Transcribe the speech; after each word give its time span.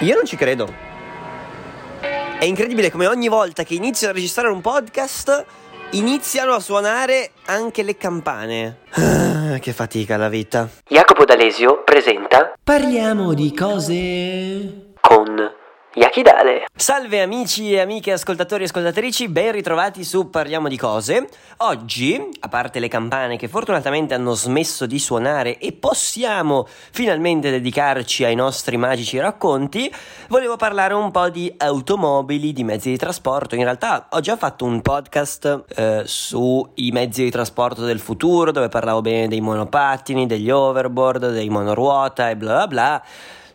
Io 0.00 0.14
non 0.14 0.24
ci 0.24 0.36
credo. 0.36 0.72
È 2.38 2.44
incredibile 2.44 2.88
come 2.88 3.08
ogni 3.08 3.26
volta 3.26 3.64
che 3.64 3.74
inizio 3.74 4.08
a 4.08 4.12
registrare 4.12 4.48
un 4.48 4.60
podcast 4.60 5.44
iniziano 5.90 6.52
a 6.52 6.60
suonare 6.60 7.32
anche 7.46 7.82
le 7.82 7.96
campane. 7.96 8.78
Ah, 8.90 9.58
che 9.58 9.72
fatica 9.72 10.16
la 10.16 10.28
vita. 10.28 10.68
Jacopo 10.88 11.24
D'Alesio 11.24 11.82
presenta 11.82 12.52
Parliamo 12.62 13.34
di 13.34 13.52
cose 13.52 14.92
con 15.00 15.34
Yakidale. 15.94 16.66
Salve 16.76 17.22
amici 17.22 17.72
e 17.72 17.80
amiche 17.80 18.12
ascoltatori 18.12 18.62
e 18.62 18.66
ascoltatrici, 18.66 19.28
ben 19.28 19.52
ritrovati 19.52 20.04
su 20.04 20.28
Parliamo 20.28 20.68
di 20.68 20.76
cose. 20.76 21.28
Oggi, 21.58 22.28
a 22.40 22.48
parte 22.48 22.78
le 22.78 22.88
campane 22.88 23.38
che 23.38 23.48
fortunatamente 23.48 24.12
hanno 24.12 24.34
smesso 24.34 24.84
di 24.84 24.98
suonare 24.98 25.58
e 25.58 25.72
possiamo 25.72 26.68
finalmente 26.68 27.50
dedicarci 27.50 28.24
ai 28.24 28.34
nostri 28.34 28.76
magici 28.76 29.18
racconti, 29.18 29.92
volevo 30.28 30.56
parlare 30.56 30.92
un 30.92 31.10
po' 31.10 31.30
di 31.30 31.52
automobili, 31.56 32.52
di 32.52 32.64
mezzi 32.64 32.90
di 32.90 32.98
trasporto. 32.98 33.54
In 33.54 33.64
realtà 33.64 34.08
ho 34.10 34.20
già 34.20 34.36
fatto 34.36 34.66
un 34.66 34.82
podcast 34.82 35.64
eh, 35.74 36.02
sui 36.04 36.90
mezzi 36.92 37.24
di 37.24 37.30
trasporto 37.30 37.84
del 37.84 37.98
futuro 37.98 38.52
dove 38.52 38.68
parlavo 38.68 39.00
bene 39.00 39.26
dei 39.26 39.40
monopattini, 39.40 40.26
degli 40.26 40.50
overboard, 40.50 41.32
dei 41.32 41.48
monoruota 41.48 42.28
e 42.28 42.36
bla 42.36 42.54
bla 42.54 42.66
bla. 42.66 43.04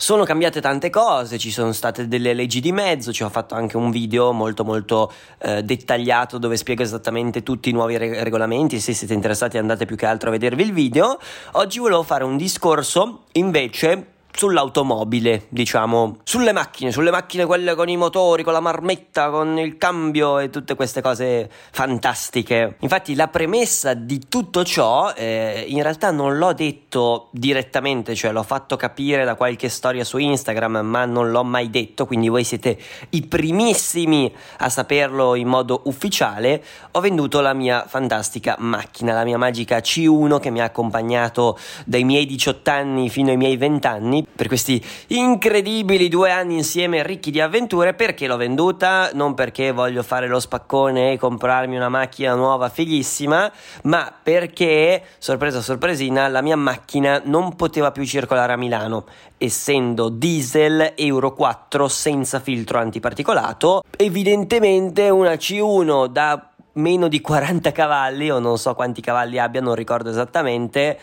Sono 0.04 0.26
cambiate 0.26 0.60
tante 0.60 0.90
cose, 0.90 1.38
ci 1.38 1.50
sono 1.50 1.72
state 1.72 2.10
delle 2.10 2.34
leggi 2.34 2.60
di 2.60 2.74
mezzo, 2.74 3.14
ci 3.14 3.24
ho 3.24 3.30
fatto 3.30 3.56
anche 3.56 3.78
un 3.78 3.90
video 3.90 4.34
molto 4.34 4.66
molto 4.66 5.10
eh, 5.38 5.64
dettagliato 5.64 6.38
dove 6.38 6.58
spiego 6.58 6.84
esattamente 6.84 7.42
tutti 7.42 7.70
i 7.70 7.72
nuovi 7.72 7.96
re- 7.96 8.22
regolamenti, 8.22 8.82
se 8.82 8.92
siete 8.92 9.14
interessati 9.14 9.58
andate 9.58 9.86
più 9.86 9.96
che 9.96 10.06
altro 10.06 10.28
a 10.28 10.34
vedervi 10.34 10.64
il 10.64 10.74
video. 10.74 11.18
Oggi 11.54 11.80
volevo 11.80 12.04
fare 12.04 12.26
un 12.26 12.36
discorso 12.36 13.28
invece 13.32 14.13
sull'automobile, 14.36 15.46
diciamo, 15.50 16.18
sulle 16.24 16.52
macchine, 16.52 16.92
sulle 16.92 17.12
macchine 17.12 17.46
quelle 17.46 17.76
con 17.76 17.88
i 17.88 17.98
motori, 17.98 18.44
con 18.44 18.54
la 18.54 18.60
marmetta, 18.60 19.30
con 19.30 19.60
il 19.60 19.78
cambio 19.78 20.40
e 20.40 20.50
tutte 20.50 20.76
queste 20.76 21.02
cose 21.02 21.50
fantastiche. 21.72 22.76
Infatti 22.80 23.16
la 23.16 23.28
premessa 23.28 23.94
di 23.94 24.28
tutto 24.28 24.64
ciò 24.64 25.14
eh, 25.16 25.66
in 25.68 25.82
realtà 25.82 26.12
non 26.12 26.38
l'ho 26.38 26.54
detto 26.54 27.30
direttamente, 27.32 28.16
cioè 28.16 28.32
l'ho 28.32 28.44
fatto 28.44 28.76
capire 28.76 29.24
da 29.24 29.36
qualche 29.36 29.70
storia 29.70 30.04
su 30.04 30.18
Instagram, 30.18 30.80
ma 30.80 31.06
non 31.06 31.30
l'ho 31.30 31.44
mai 31.44 31.70
detto, 31.70 32.06
quindi 32.06 32.28
voi 32.28 32.44
siete 32.44 32.78
i 33.10 33.22
primissimi 33.22 34.34
a 34.58 34.70
saperlo 34.70 35.36
in 35.36 35.48
modo 35.48 35.82
ufficiale. 35.86 36.64
Ho 36.92 37.00
venduto 37.00 37.40
la 37.40 37.54
mia 37.54 37.86
fantastica 37.88 38.56
macchina, 38.60 39.14
la 39.14 39.24
mia 39.24 39.38
magica 39.38 39.78
C1 39.78 40.40
che 40.40 40.50
mi 40.50 40.60
ha 40.60 40.66
accompagnato 40.66 41.58
dai 41.86 42.04
miei 42.04 42.26
18 42.26 42.70
anni 42.72 43.10
fino 43.10 43.30
ai 43.30 43.38
miei 43.38 43.58
20 43.58 43.88
anni 43.88 44.23
per 44.36 44.48
questi 44.48 44.84
incredibili 45.08 46.10
due 46.10 46.32
anni 46.32 46.56
insieme 46.56 47.04
ricchi 47.04 47.32
di 47.32 47.42
avventure. 47.42 47.94
Perché 47.94 48.28
l'ho 48.28 48.38
venduta? 48.38 49.12
Non 49.14 49.34
perché 49.34 49.72
voglio 49.72 50.04
fare 50.04 50.28
lo 50.28 50.40
spaccone 50.40 51.14
e 51.14 51.18
comprarmi 51.18 51.76
una 51.76 51.90
macchina 51.90 52.36
nuova 52.36 52.70
fighissima, 52.70 53.52
ma 53.84 54.14
perché, 54.22 55.04
sorpresa 55.18 55.62
sorpresina, 55.62 56.28
la 56.28 56.42
mia 56.42 56.58
macchina 56.58 57.22
non 57.26 57.56
poteva 57.56 57.92
più 57.92 58.06
circolare 58.06 58.54
a 58.54 58.58
Milano, 58.58 59.06
essendo 59.38 60.10
diesel 60.10 60.94
Euro 60.96 61.34
4 61.34 61.88
senza 61.88 62.40
filtro 62.40 62.80
antiparticolato. 62.80 63.84
Evidentemente 63.98 65.10
una 65.10 65.34
C1 65.34 66.08
da 66.08 66.48
meno 66.74 67.08
di 67.08 67.22
40 67.22 67.72
cavalli 67.72 68.32
o 68.32 68.40
non 68.40 68.58
so 68.58 68.74
quanti 68.74 69.02
cavalli 69.02 69.38
abbia, 69.38 69.62
non 69.62 69.76
ricordo 69.76 70.10
esattamente, 70.10 71.00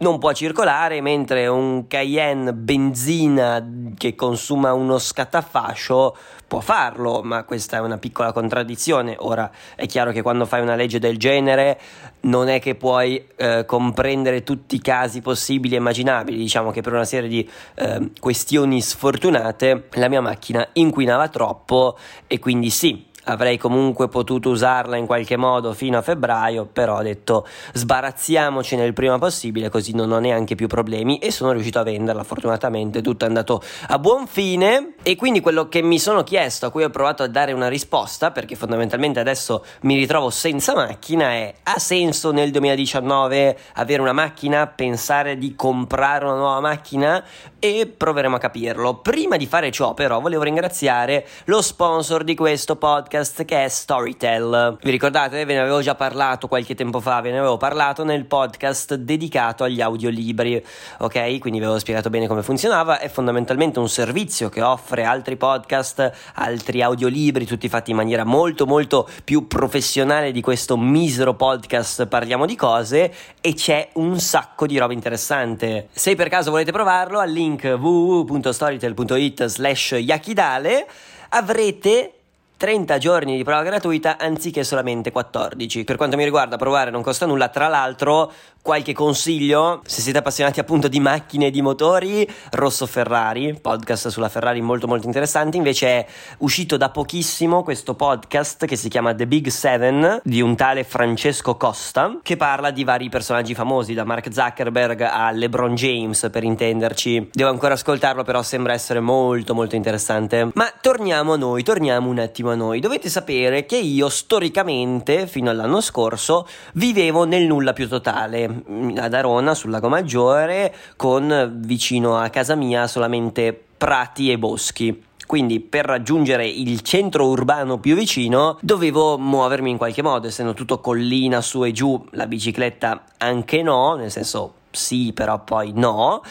non 0.00 0.18
può 0.18 0.32
circolare, 0.32 1.00
mentre 1.00 1.46
un 1.46 1.86
Cayenne 1.86 2.52
benzina 2.52 3.66
che 3.96 4.14
consuma 4.14 4.72
uno 4.72 4.98
scattafascio 4.98 6.16
può 6.46 6.60
farlo, 6.60 7.22
ma 7.22 7.44
questa 7.44 7.76
è 7.76 7.80
una 7.80 7.98
piccola 7.98 8.32
contraddizione. 8.32 9.14
Ora 9.20 9.48
è 9.76 9.86
chiaro 9.86 10.10
che 10.10 10.20
quando 10.20 10.46
fai 10.46 10.62
una 10.62 10.74
legge 10.74 10.98
del 10.98 11.16
genere 11.16 11.78
non 12.22 12.48
è 12.48 12.60
che 12.60 12.74
puoi 12.74 13.24
eh, 13.36 13.64
comprendere 13.66 14.42
tutti 14.42 14.74
i 14.74 14.80
casi 14.80 15.20
possibili 15.20 15.74
e 15.74 15.78
immaginabili, 15.78 16.36
diciamo 16.36 16.70
che 16.72 16.80
per 16.80 16.92
una 16.92 17.04
serie 17.04 17.28
di 17.28 17.48
eh, 17.74 18.10
questioni 18.18 18.80
sfortunate 18.80 19.88
la 19.92 20.08
mia 20.08 20.20
macchina 20.20 20.66
inquinava 20.72 21.28
troppo 21.28 21.96
e 22.26 22.38
quindi 22.40 22.70
sì, 22.70 23.06
avrei 23.24 23.58
comunque 23.58 24.08
potuto 24.08 24.50
usarla 24.50 24.96
in 24.96 25.06
qualche 25.06 25.36
modo 25.36 25.74
fino 25.74 25.98
a 25.98 26.02
febbraio, 26.02 26.66
però 26.66 26.98
ho 26.98 27.02
detto 27.02 27.46
sbarazziamocene 27.74 28.84
il 28.84 28.92
prima 28.92 29.18
possibile 29.18 29.68
così 29.68 29.94
non 29.94 30.10
ho 30.12 30.18
neanche 30.18 30.54
più 30.54 30.66
problemi. 30.66 31.18
E 31.18 31.30
sono 31.30 31.52
riuscito 31.52 31.78
a 31.78 31.82
venderla 31.82 32.24
fortunatamente, 32.24 33.02
tutto 33.02 33.24
è 33.24 33.28
andato 33.28 33.62
a 33.88 33.98
buon 33.98 34.26
fine. 34.26 34.94
E 35.02 35.16
quindi 35.16 35.40
quello 35.40 35.68
che 35.68 35.82
mi 35.82 35.98
sono 35.98 36.22
chiesto, 36.22 36.66
a 36.66 36.70
cui 36.70 36.84
ho 36.84 36.90
provato 36.90 37.22
a 37.22 37.26
dare 37.26 37.52
una 37.52 37.68
risposta, 37.68 38.30
perché 38.30 38.54
fondamentalmente 38.54 39.20
adesso 39.20 39.64
mi 39.82 39.96
ritrovo 39.96 40.30
senza 40.30 40.74
macchina, 40.74 41.30
è 41.30 41.54
ha 41.62 41.78
senso 41.78 42.30
nel 42.32 42.50
2019 42.50 43.58
avere 43.74 44.00
una 44.00 44.12
macchina, 44.12 44.66
pensare 44.66 45.36
di 45.36 45.54
comprare 45.54 46.24
una 46.24 46.36
nuova 46.36 46.60
macchina? 46.60 47.22
E 47.58 47.92
proveremo 47.94 48.36
a 48.36 48.38
capirlo. 48.38 48.96
Prima 48.96 49.36
di 49.36 49.46
fare 49.46 49.70
ciò 49.70 49.92
però 49.92 50.20
volevo 50.20 50.42
ringraziare 50.42 51.26
lo 51.44 51.60
sponsor 51.60 52.24
di 52.24 52.34
questo 52.34 52.76
podcast 52.76 53.09
podcast 53.10 53.44
che 53.44 53.64
è 53.64 53.68
Storytel. 53.68 54.78
Vi 54.80 54.90
ricordate? 54.90 55.44
Ve 55.44 55.54
ne 55.54 55.58
avevo 55.58 55.80
già 55.80 55.96
parlato 55.96 56.46
qualche 56.46 56.76
tempo 56.76 57.00
fa, 57.00 57.20
ve 57.20 57.32
ne 57.32 57.38
avevo 57.38 57.56
parlato 57.56 58.04
nel 58.04 58.24
podcast 58.24 58.94
dedicato 58.94 59.64
agli 59.64 59.80
audiolibri, 59.80 60.64
ok? 60.98 61.38
Quindi 61.40 61.58
vi 61.58 61.64
avevo 61.64 61.80
spiegato 61.80 62.08
bene 62.08 62.28
come 62.28 62.44
funzionava, 62.44 63.00
è 63.00 63.08
fondamentalmente 63.08 63.80
un 63.80 63.88
servizio 63.88 64.48
che 64.48 64.62
offre 64.62 65.02
altri 65.02 65.36
podcast, 65.36 66.12
altri 66.34 66.82
audiolibri, 66.82 67.46
tutti 67.46 67.68
fatti 67.68 67.90
in 67.90 67.96
maniera 67.96 68.22
molto 68.22 68.64
molto 68.64 69.08
più 69.24 69.48
professionale 69.48 70.30
di 70.30 70.40
questo 70.40 70.76
misero 70.76 71.34
podcast 71.34 72.06
Parliamo 72.06 72.46
di 72.46 72.54
cose 72.54 73.12
e 73.40 73.54
c'è 73.54 73.88
un 73.94 74.20
sacco 74.20 74.66
di 74.66 74.78
roba 74.78 74.92
interessante. 74.92 75.88
Se 75.90 76.14
per 76.14 76.28
caso 76.28 76.52
volete 76.52 76.70
provarlo, 76.70 77.18
al 77.18 77.30
link 77.32 77.64
www.storytel.it 77.64 79.46
slash 79.46 79.96
yakidale 79.98 80.86
avrete 81.30 82.14
30 82.60 82.98
giorni 82.98 83.38
di 83.38 83.42
prova 83.42 83.62
gratuita 83.62 84.18
anziché 84.18 84.64
solamente 84.64 85.10
14. 85.10 85.82
Per 85.82 85.96
quanto 85.96 86.18
mi 86.18 86.24
riguarda, 86.24 86.58
provare 86.58 86.90
non 86.90 87.00
costa 87.00 87.24
nulla. 87.24 87.48
Tra 87.48 87.68
l'altro, 87.68 88.30
qualche 88.62 88.92
consiglio? 88.92 89.80
Se 89.86 90.00
siete 90.00 90.18
appassionati 90.18 90.60
appunto 90.60 90.88
di 90.88 91.00
macchine 91.00 91.46
e 91.46 91.50
di 91.50 91.62
motori 91.62 92.28
Rosso 92.52 92.86
Ferrari 92.86 93.58
podcast 93.60 94.08
sulla 94.08 94.28
Ferrari 94.28 94.60
molto 94.60 94.86
molto 94.86 95.06
interessante. 95.06 95.56
Invece 95.56 95.86
è 95.86 96.06
uscito 96.38 96.76
da 96.76 96.90
pochissimo 96.90 97.62
questo 97.62 97.94
podcast 97.94 98.66
che 98.66 98.76
si 98.76 98.88
chiama 98.88 99.14
The 99.14 99.26
Big 99.26 99.48
Seven 99.48 100.20
di 100.22 100.40
un 100.40 100.56
tale 100.56 100.84
Francesco 100.84 101.56
Costa 101.56 102.18
che 102.22 102.36
parla 102.36 102.70
di 102.70 102.84
vari 102.84 103.08
personaggi 103.08 103.54
famosi 103.54 103.94
da 103.94 104.04
Mark 104.04 104.32
Zuckerberg 104.32 105.00
a 105.00 105.30
LeBron 105.30 105.74
James 105.74 106.28
per 106.30 106.44
intenderci. 106.44 107.30
Devo 107.32 107.50
ancora 107.50 107.74
ascoltarlo 107.74 108.24
però 108.24 108.42
sembra 108.42 108.72
essere 108.72 109.00
molto 109.00 109.54
molto 109.54 109.74
interessante. 109.74 110.50
Ma 110.54 110.72
torniamo 110.80 111.32
a 111.32 111.36
noi 111.36 111.62
torniamo 111.62 112.08
un 112.08 112.18
attimo 112.18 112.50
a 112.50 112.54
noi. 112.54 112.80
Dovete 112.80 113.08
sapere 113.08 113.64
che 113.64 113.76
io 113.76 114.08
storicamente 114.08 115.26
fino 115.26 115.50
all'anno 115.50 115.80
scorso 115.80 116.46
vivevo 116.74 117.24
nel 117.24 117.46
nulla 117.46 117.72
più 117.72 117.88
totale 117.88 118.48
ad 118.96 119.14
Arona 119.14 119.54
sul 119.54 119.70
lago 119.70 119.88
Maggiore 119.88 120.74
con 120.96 121.52
vicino 121.56 122.18
a 122.18 122.28
casa 122.28 122.54
mia 122.54 122.86
solamente 122.86 123.58
prati 123.76 124.30
e 124.30 124.38
boschi. 124.38 125.04
Quindi 125.26 125.60
per 125.60 125.84
raggiungere 125.84 126.44
il 126.46 126.80
centro 126.80 127.28
urbano 127.28 127.78
più 127.78 127.94
vicino 127.94 128.58
dovevo 128.62 129.16
muovermi 129.16 129.70
in 129.70 129.76
qualche 129.76 130.02
modo, 130.02 130.26
essendo 130.26 130.54
tutto 130.54 130.80
collina 130.80 131.40
su 131.40 131.64
e 131.64 131.70
giù, 131.70 132.04
la 132.10 132.26
bicicletta 132.26 133.04
anche 133.18 133.62
no, 133.62 133.94
nel 133.94 134.10
senso 134.10 134.54
sì, 134.70 135.12
però 135.12 135.42
poi 135.42 135.72
no. 135.74 136.22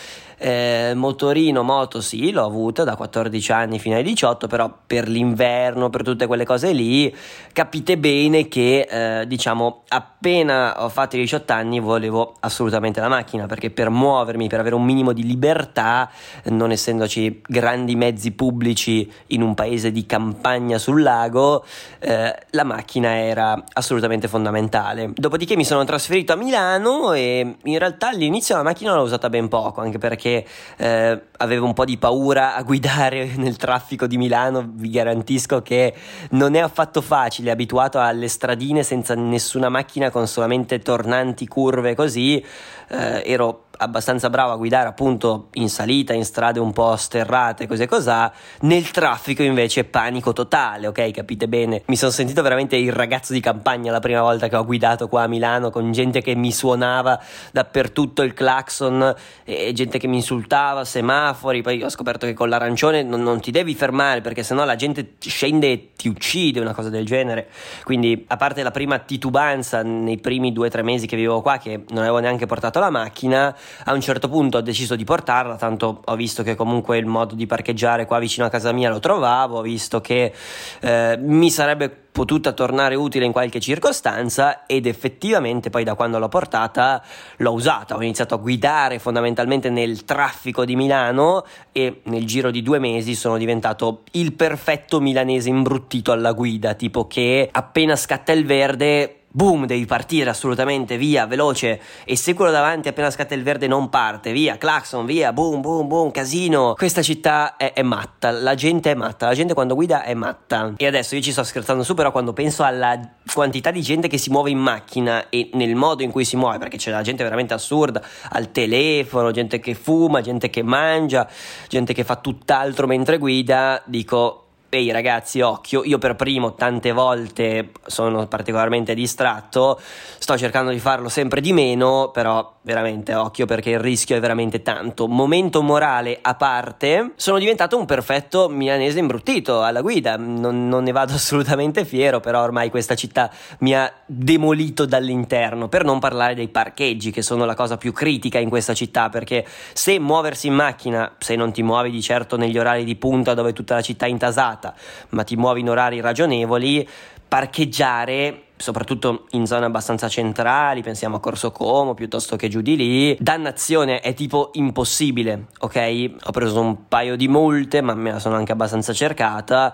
Eh, 0.42 0.94
motorino, 0.96 1.64
moto 1.64 2.00
sì, 2.00 2.32
l'ho 2.32 2.46
avuta 2.46 2.86
da 2.86 2.96
14 2.96 3.52
anni 3.52 3.78
fino 3.78 3.96
ai 3.96 4.04
18, 4.04 4.48
però 4.48 4.74
per 4.88 5.10
l'inverno, 5.10 5.90
per 5.90 6.04
tutte 6.04 6.28
quelle 6.28 6.46
cose 6.46 6.72
lì, 6.72 7.14
capite 7.52 7.98
bene 7.98 8.48
che 8.48 8.88
eh, 8.90 9.28
diciamo 9.28 9.84
appena 9.90 10.82
ho 10.84 10.88
fatto 10.88 11.18
i 11.18 11.20
18 11.20 11.52
anni 11.52 11.80
volevo 11.82 12.36
assolutamente 12.40 13.02
la 13.02 13.10
macchina 13.10 13.48
perché 13.48 13.70
per 13.70 13.90
muovermi, 13.90 14.48
per 14.48 14.62
avere 14.62 14.76
un 14.76 14.86
minimo 14.86 15.12
di 15.12 15.26
libertà, 15.26 16.10
non 16.46 16.72
essendoci 16.72 17.42
grandi 17.46 17.96
mezzi 17.96 18.32
pubblici 18.32 19.12
in 19.28 19.42
un 19.42 19.54
paese 19.56 19.92
di 19.92 20.06
campagna 20.06 20.78
sul 20.78 21.02
lago, 21.02 21.66
eh, 22.00 22.34
la 22.52 22.64
macchina 22.64 23.18
era 23.18 23.62
assolutamente 23.74 24.30
fondamentale. 24.30 25.12
Dopodiché 25.14 25.58
mi 25.58 25.66
sono 25.66 25.84
trasferito 25.84 26.32
a 26.32 26.36
Milano 26.38 27.12
e 27.12 27.58
in 27.62 27.78
realtà 27.78 28.08
all'inizio 28.08 28.56
la 28.56 28.64
macchina 28.64 28.96
l'ho 28.96 29.02
usata 29.02 29.30
ben 29.30 29.50
poco, 29.50 29.82
anche 29.82 29.98
perché 29.98 30.29
perché 30.30 30.46
eh, 30.78 31.22
avevo 31.38 31.66
un 31.66 31.74
po' 31.74 31.86
di 31.86 31.98
paura 31.98 32.56
a 32.56 32.62
guidare 32.62 33.32
nel 33.38 33.58
traffico 33.58 34.08
di 34.08 34.18
Milano, 34.18 34.70
vi 34.74 34.90
garantisco 34.90 35.62
che 35.62 35.94
non 36.32 36.56
è 36.56 36.60
affatto 36.60 37.02
facile, 37.02 37.52
abituato 37.52 38.00
alle 38.00 38.28
stradine 38.28 38.84
senza 38.84 39.16
nessuna 39.16 39.70
macchina 39.70 40.12
con 40.12 40.28
solamente 40.28 40.80
tornanti, 40.80 41.48
curve 41.48 41.96
così, 41.96 42.44
eh, 42.90 43.24
ero 43.26 43.66
abbastanza 43.82 44.30
bravo 44.30 44.52
a 44.52 44.58
guidare 44.58 44.88
appunto 44.88 45.48
in 45.54 45.70
salita, 45.70 46.14
in 46.14 46.26
strade 46.26 46.60
un 46.60 46.74
po' 46.74 46.96
sterrate, 46.96 47.68
così 47.68 47.84
e 47.84 47.88
cos'ha, 47.88 48.32
nel 48.62 48.92
traffico 48.92 49.42
invece 49.44 49.86
panico 49.86 50.34
totale, 50.34 50.88
ok? 50.88 51.12
Capite 51.12 51.48
bene? 51.48 51.84
Mi 51.86 51.96
sono 51.96 52.12
sentito 52.12 52.42
veramente 52.42 52.76
il 52.76 52.92
ragazzo 52.92 53.34
di 53.34 53.40
campagna 53.40 53.92
la 53.92 54.00
prima 54.00 54.22
volta 54.22 54.48
che 54.48 54.56
ho 54.56 54.66
guidato 54.66 55.08
qua 55.08 55.24
a 55.24 55.28
Milano 55.28 55.70
con 55.70 55.92
gente 55.92 56.22
che 56.22 56.36
mi 56.36 56.52
suonava 56.52 57.22
dappertutto 57.52 58.22
il 58.22 58.34
clacson 58.34 59.16
e 59.46 59.72
gente 59.74 59.98
che 59.98 60.08
mi 60.08 60.18
insultava, 60.18 60.84
semafori, 60.84 61.62
poi 61.62 61.82
ho 61.82 61.90
scoperto 61.90 62.26
che 62.26 62.34
con 62.34 62.50
l'arancione 62.50 63.04
non, 63.04 63.22
non 63.24 63.40
ti 63.40 63.52
devi 63.52 63.76
fermare 63.76 64.22
perché 64.22 64.44
sennò 64.44 64.66
la 64.66 64.76
gente 64.76 65.14
scende 65.20 65.72
e 65.72 65.92
ti 65.96 66.10
uccide, 66.10 66.60
una 66.60 66.74
cosa 66.74 66.90
del 66.90 67.06
genere. 67.06 67.48
Quindi 67.84 68.26
a 68.28 68.36
parte 68.36 68.62
la 68.62 68.72
prima 68.72 69.00
titubanza 69.00 69.84
nei 69.84 70.18
primi 70.18 70.52
due 70.52 70.68
o 70.68 70.70
tre 70.70 70.82
mesi 70.82 71.08
che 71.08 71.16
vivevo 71.16 71.42
qua 71.42 71.58
che 71.58 71.84
non 71.90 72.00
avevo 72.00 72.20
neanche 72.20 72.46
portato 72.46 72.80
la 72.80 72.90
macchina, 72.90 73.56
a 73.86 73.94
un 73.94 74.02
certo 74.02 74.30
punto 74.30 74.58
ho 74.58 74.62
deciso 74.62 74.96
di 74.96 75.04
portarla, 75.04 75.56
tanto 75.56 76.02
ho 76.06 76.16
visto 76.16 76.44
che 76.44 76.56
comunque 76.56 76.98
il 76.98 77.06
modo 77.06 77.36
di 77.36 77.46
parcheggiare 77.46 78.06
qua 78.06 78.20
vicino 78.20 78.46
a 78.46 78.50
casa 78.50 78.72
mia 78.72 78.90
lo 78.90 79.00
trovavo, 79.00 79.58
ho 79.58 79.62
visto 79.62 80.02
che 80.02 80.34
eh, 80.82 81.18
mi 81.22 81.50
sarebbe 81.50 82.08
potuta 82.12 82.52
tornare 82.52 82.96
utile 82.96 83.26
in 83.26 83.32
qualche 83.32 83.60
circostanza 83.60 84.66
ed 84.66 84.88
effettivamente 84.88 85.70
poi 85.70 85.84
da 85.84 85.94
quando 85.94 86.20
l'ho 86.20 86.28
portata 86.28 87.02
l'ho 87.38 87.54
usata, 87.54 87.96
ho 87.96 88.02
iniziato 88.02 88.36
a 88.36 88.38
guidare 88.38 89.00
fondamentalmente 89.00 89.70
nel 89.70 90.04
traffico 90.04 90.66
di 90.66 90.76
Milano 90.76 91.46
e 91.72 92.02
nel 92.04 92.26
giro 92.26 92.52
di 92.52 92.62
due 92.62 92.80
mesi 92.80 93.16
sono 93.16 93.38
diventato 93.38 94.04
il 94.12 94.34
perfetto 94.34 95.00
milanese 95.00 95.50
imbruttito 95.50 96.12
alla 96.12 96.34
guida, 96.34 96.74
tipo 96.74 97.08
che 97.08 97.48
appena 97.52 97.96
scatta 97.96 98.32
il 98.32 98.46
verde 98.46 99.19
boom, 99.32 99.66
devi 99.66 99.86
partire 99.86 100.30
assolutamente, 100.30 100.98
via, 100.98 101.26
veloce, 101.28 101.80
e 102.04 102.16
se 102.16 102.34
quello 102.34 102.52
davanti 102.52 102.88
appena 102.88 103.12
scatta 103.12 103.36
il 103.36 103.44
verde 103.44 103.68
non 103.68 103.90
parte, 103.90 104.32
via, 104.32 104.58
clacson, 104.58 105.06
via, 105.06 105.32
boom, 105.32 105.62
boom, 105.62 105.88
boom, 105.88 106.12
casino. 106.12 106.74
Questa 106.76 107.02
città 107.02 107.56
è, 107.56 107.74
è, 107.74 107.84
matta, 107.84 108.32
la 108.32 108.56
gente 108.56 108.92
è 108.92 108.96
matta, 108.96 109.28
la 109.28 109.36
gente 109.36 109.54
quando 109.54 109.76
guida 109.76 110.04
è 110.04 110.14
matta. 110.14 110.74
E 110.78 110.88
adesso 110.88 111.16
io 111.16 111.22
ci 111.22 111.32
sto 111.32 111.44
scherzando 111.44 111.84
su, 111.84 111.94
però 111.94 112.12
quando 112.12 112.34
penso 112.34 112.64
alla 112.64 113.00
quantità 113.34 113.72
di 113.72 113.82
gente 113.82 114.08
che 114.08 114.18
si 114.18 114.30
muove 114.32 114.50
in 114.50 114.58
macchina 114.58 115.30
e 115.30 115.52
nel 115.54 115.76
modo 115.76 116.02
in 116.02 116.12
cui 116.12 116.26
si 116.26 116.36
muove, 116.36 116.58
perché 116.58 116.78
c'è 116.78 116.92
la 116.92 117.02
gente 117.02 117.24
veramente 117.24 117.54
assurda, 117.54 118.02
al 118.32 118.52
telefono, 118.52 119.32
gente 119.32 119.60
che 119.60 119.76
fuma, 119.76 120.22
gente 120.22 120.50
che 120.50 120.64
mangia, 120.64 121.30
gente 121.68 121.94
che 121.94 122.04
fa 122.04 122.16
tutt'altro 122.16 122.88
mentre 122.88 123.18
guida, 123.18 123.82
dico 123.86 124.46
Ehi 124.72 124.92
ragazzi, 124.92 125.42
occhio, 125.42 125.84
io 125.84 125.98
per 125.98 126.16
primo 126.16 126.54
tante 126.54 126.92
volte 126.92 127.72
sono 127.88 128.28
particolarmente 128.28 128.94
distratto, 128.94 129.80
sto 130.20 130.38
cercando 130.38 130.70
di 130.70 130.78
farlo 130.78 131.10
sempre 131.10 131.42
di 131.42 131.54
meno, 131.54 132.12
però 132.14 132.58
veramente 132.62 133.16
occhio 133.16 133.48
perché 133.48 133.72
il 133.72 133.80
rischio 133.80 134.16
è 134.16 134.20
veramente 134.20 134.62
tanto. 134.62 135.08
Momento 135.08 135.64
morale 135.64 136.20
a 136.22 136.36
parte, 136.36 137.14
sono 137.16 137.40
diventato 137.40 137.80
un 137.80 137.86
perfetto 137.86 138.48
milanese 138.48 139.00
imbruttito 139.00 139.64
alla 139.64 139.82
guida, 139.82 140.18
non, 140.18 140.68
non 140.68 140.84
ne 140.84 140.92
vado 140.92 141.14
assolutamente 141.18 141.84
fiero, 141.84 142.20
però 142.20 142.44
ormai 142.44 142.70
questa 142.70 142.94
città 142.94 143.32
mi 143.60 143.74
ha 143.74 143.92
demolito 144.06 144.86
dall'interno, 144.86 145.68
per 145.68 145.84
non 145.84 145.98
parlare 145.98 146.36
dei 146.36 146.50
parcheggi 146.50 147.10
che 147.10 147.24
sono 147.24 147.44
la 147.46 147.56
cosa 147.56 147.78
più 147.78 147.92
critica 147.92 148.38
in 148.38 148.50
questa 148.50 148.76
città, 148.76 149.10
perché 149.10 149.44
se 149.74 149.98
muoversi 149.98 150.46
in 150.46 150.54
macchina, 150.54 151.16
se 151.18 151.36
non 151.36 151.52
ti 151.52 151.64
muovi 151.64 151.90
di 151.90 152.04
certo 152.04 152.38
negli 152.38 152.60
orari 152.60 152.84
di 152.84 152.96
punta 152.98 153.34
dove 153.34 153.52
tutta 153.52 153.74
la 153.74 153.82
città 153.82 154.06
è 154.06 154.10
intasata, 154.10 154.59
giornata, 154.60 154.74
ma 155.10 155.24
ti 155.24 155.36
muovi 155.38 155.62
in 155.62 155.70
orari 155.70 156.02
ragionevoli, 156.02 156.88
parcheggiare 157.28 158.44
soprattutto 158.60 159.28
in 159.32 159.46
zone 159.46 159.66
abbastanza 159.66 160.10
centrali, 160.10 160.82
pensiamo 160.82 161.16
a 161.16 161.20
Corso 161.22 161.52
Como 161.52 161.94
piuttosto 161.94 162.36
che 162.36 162.50
giù 162.50 162.60
di 162.60 162.76
lì, 162.76 163.18
dannazione 163.18 164.02
è 164.02 164.14
tipo 164.14 164.50
impossibile, 164.54 165.46
ok? 165.60 166.12
Ho 166.26 166.32
preso 166.32 166.60
un 166.60 166.88
paio 166.90 167.16
di 167.16 167.30
multe, 167.30 167.80
ma 167.80 167.94
me 167.94 168.12
la 168.12 168.20
sono 168.20 168.36
anche 168.36 168.52
abbastanza 168.52 168.92
cercata. 168.92 169.74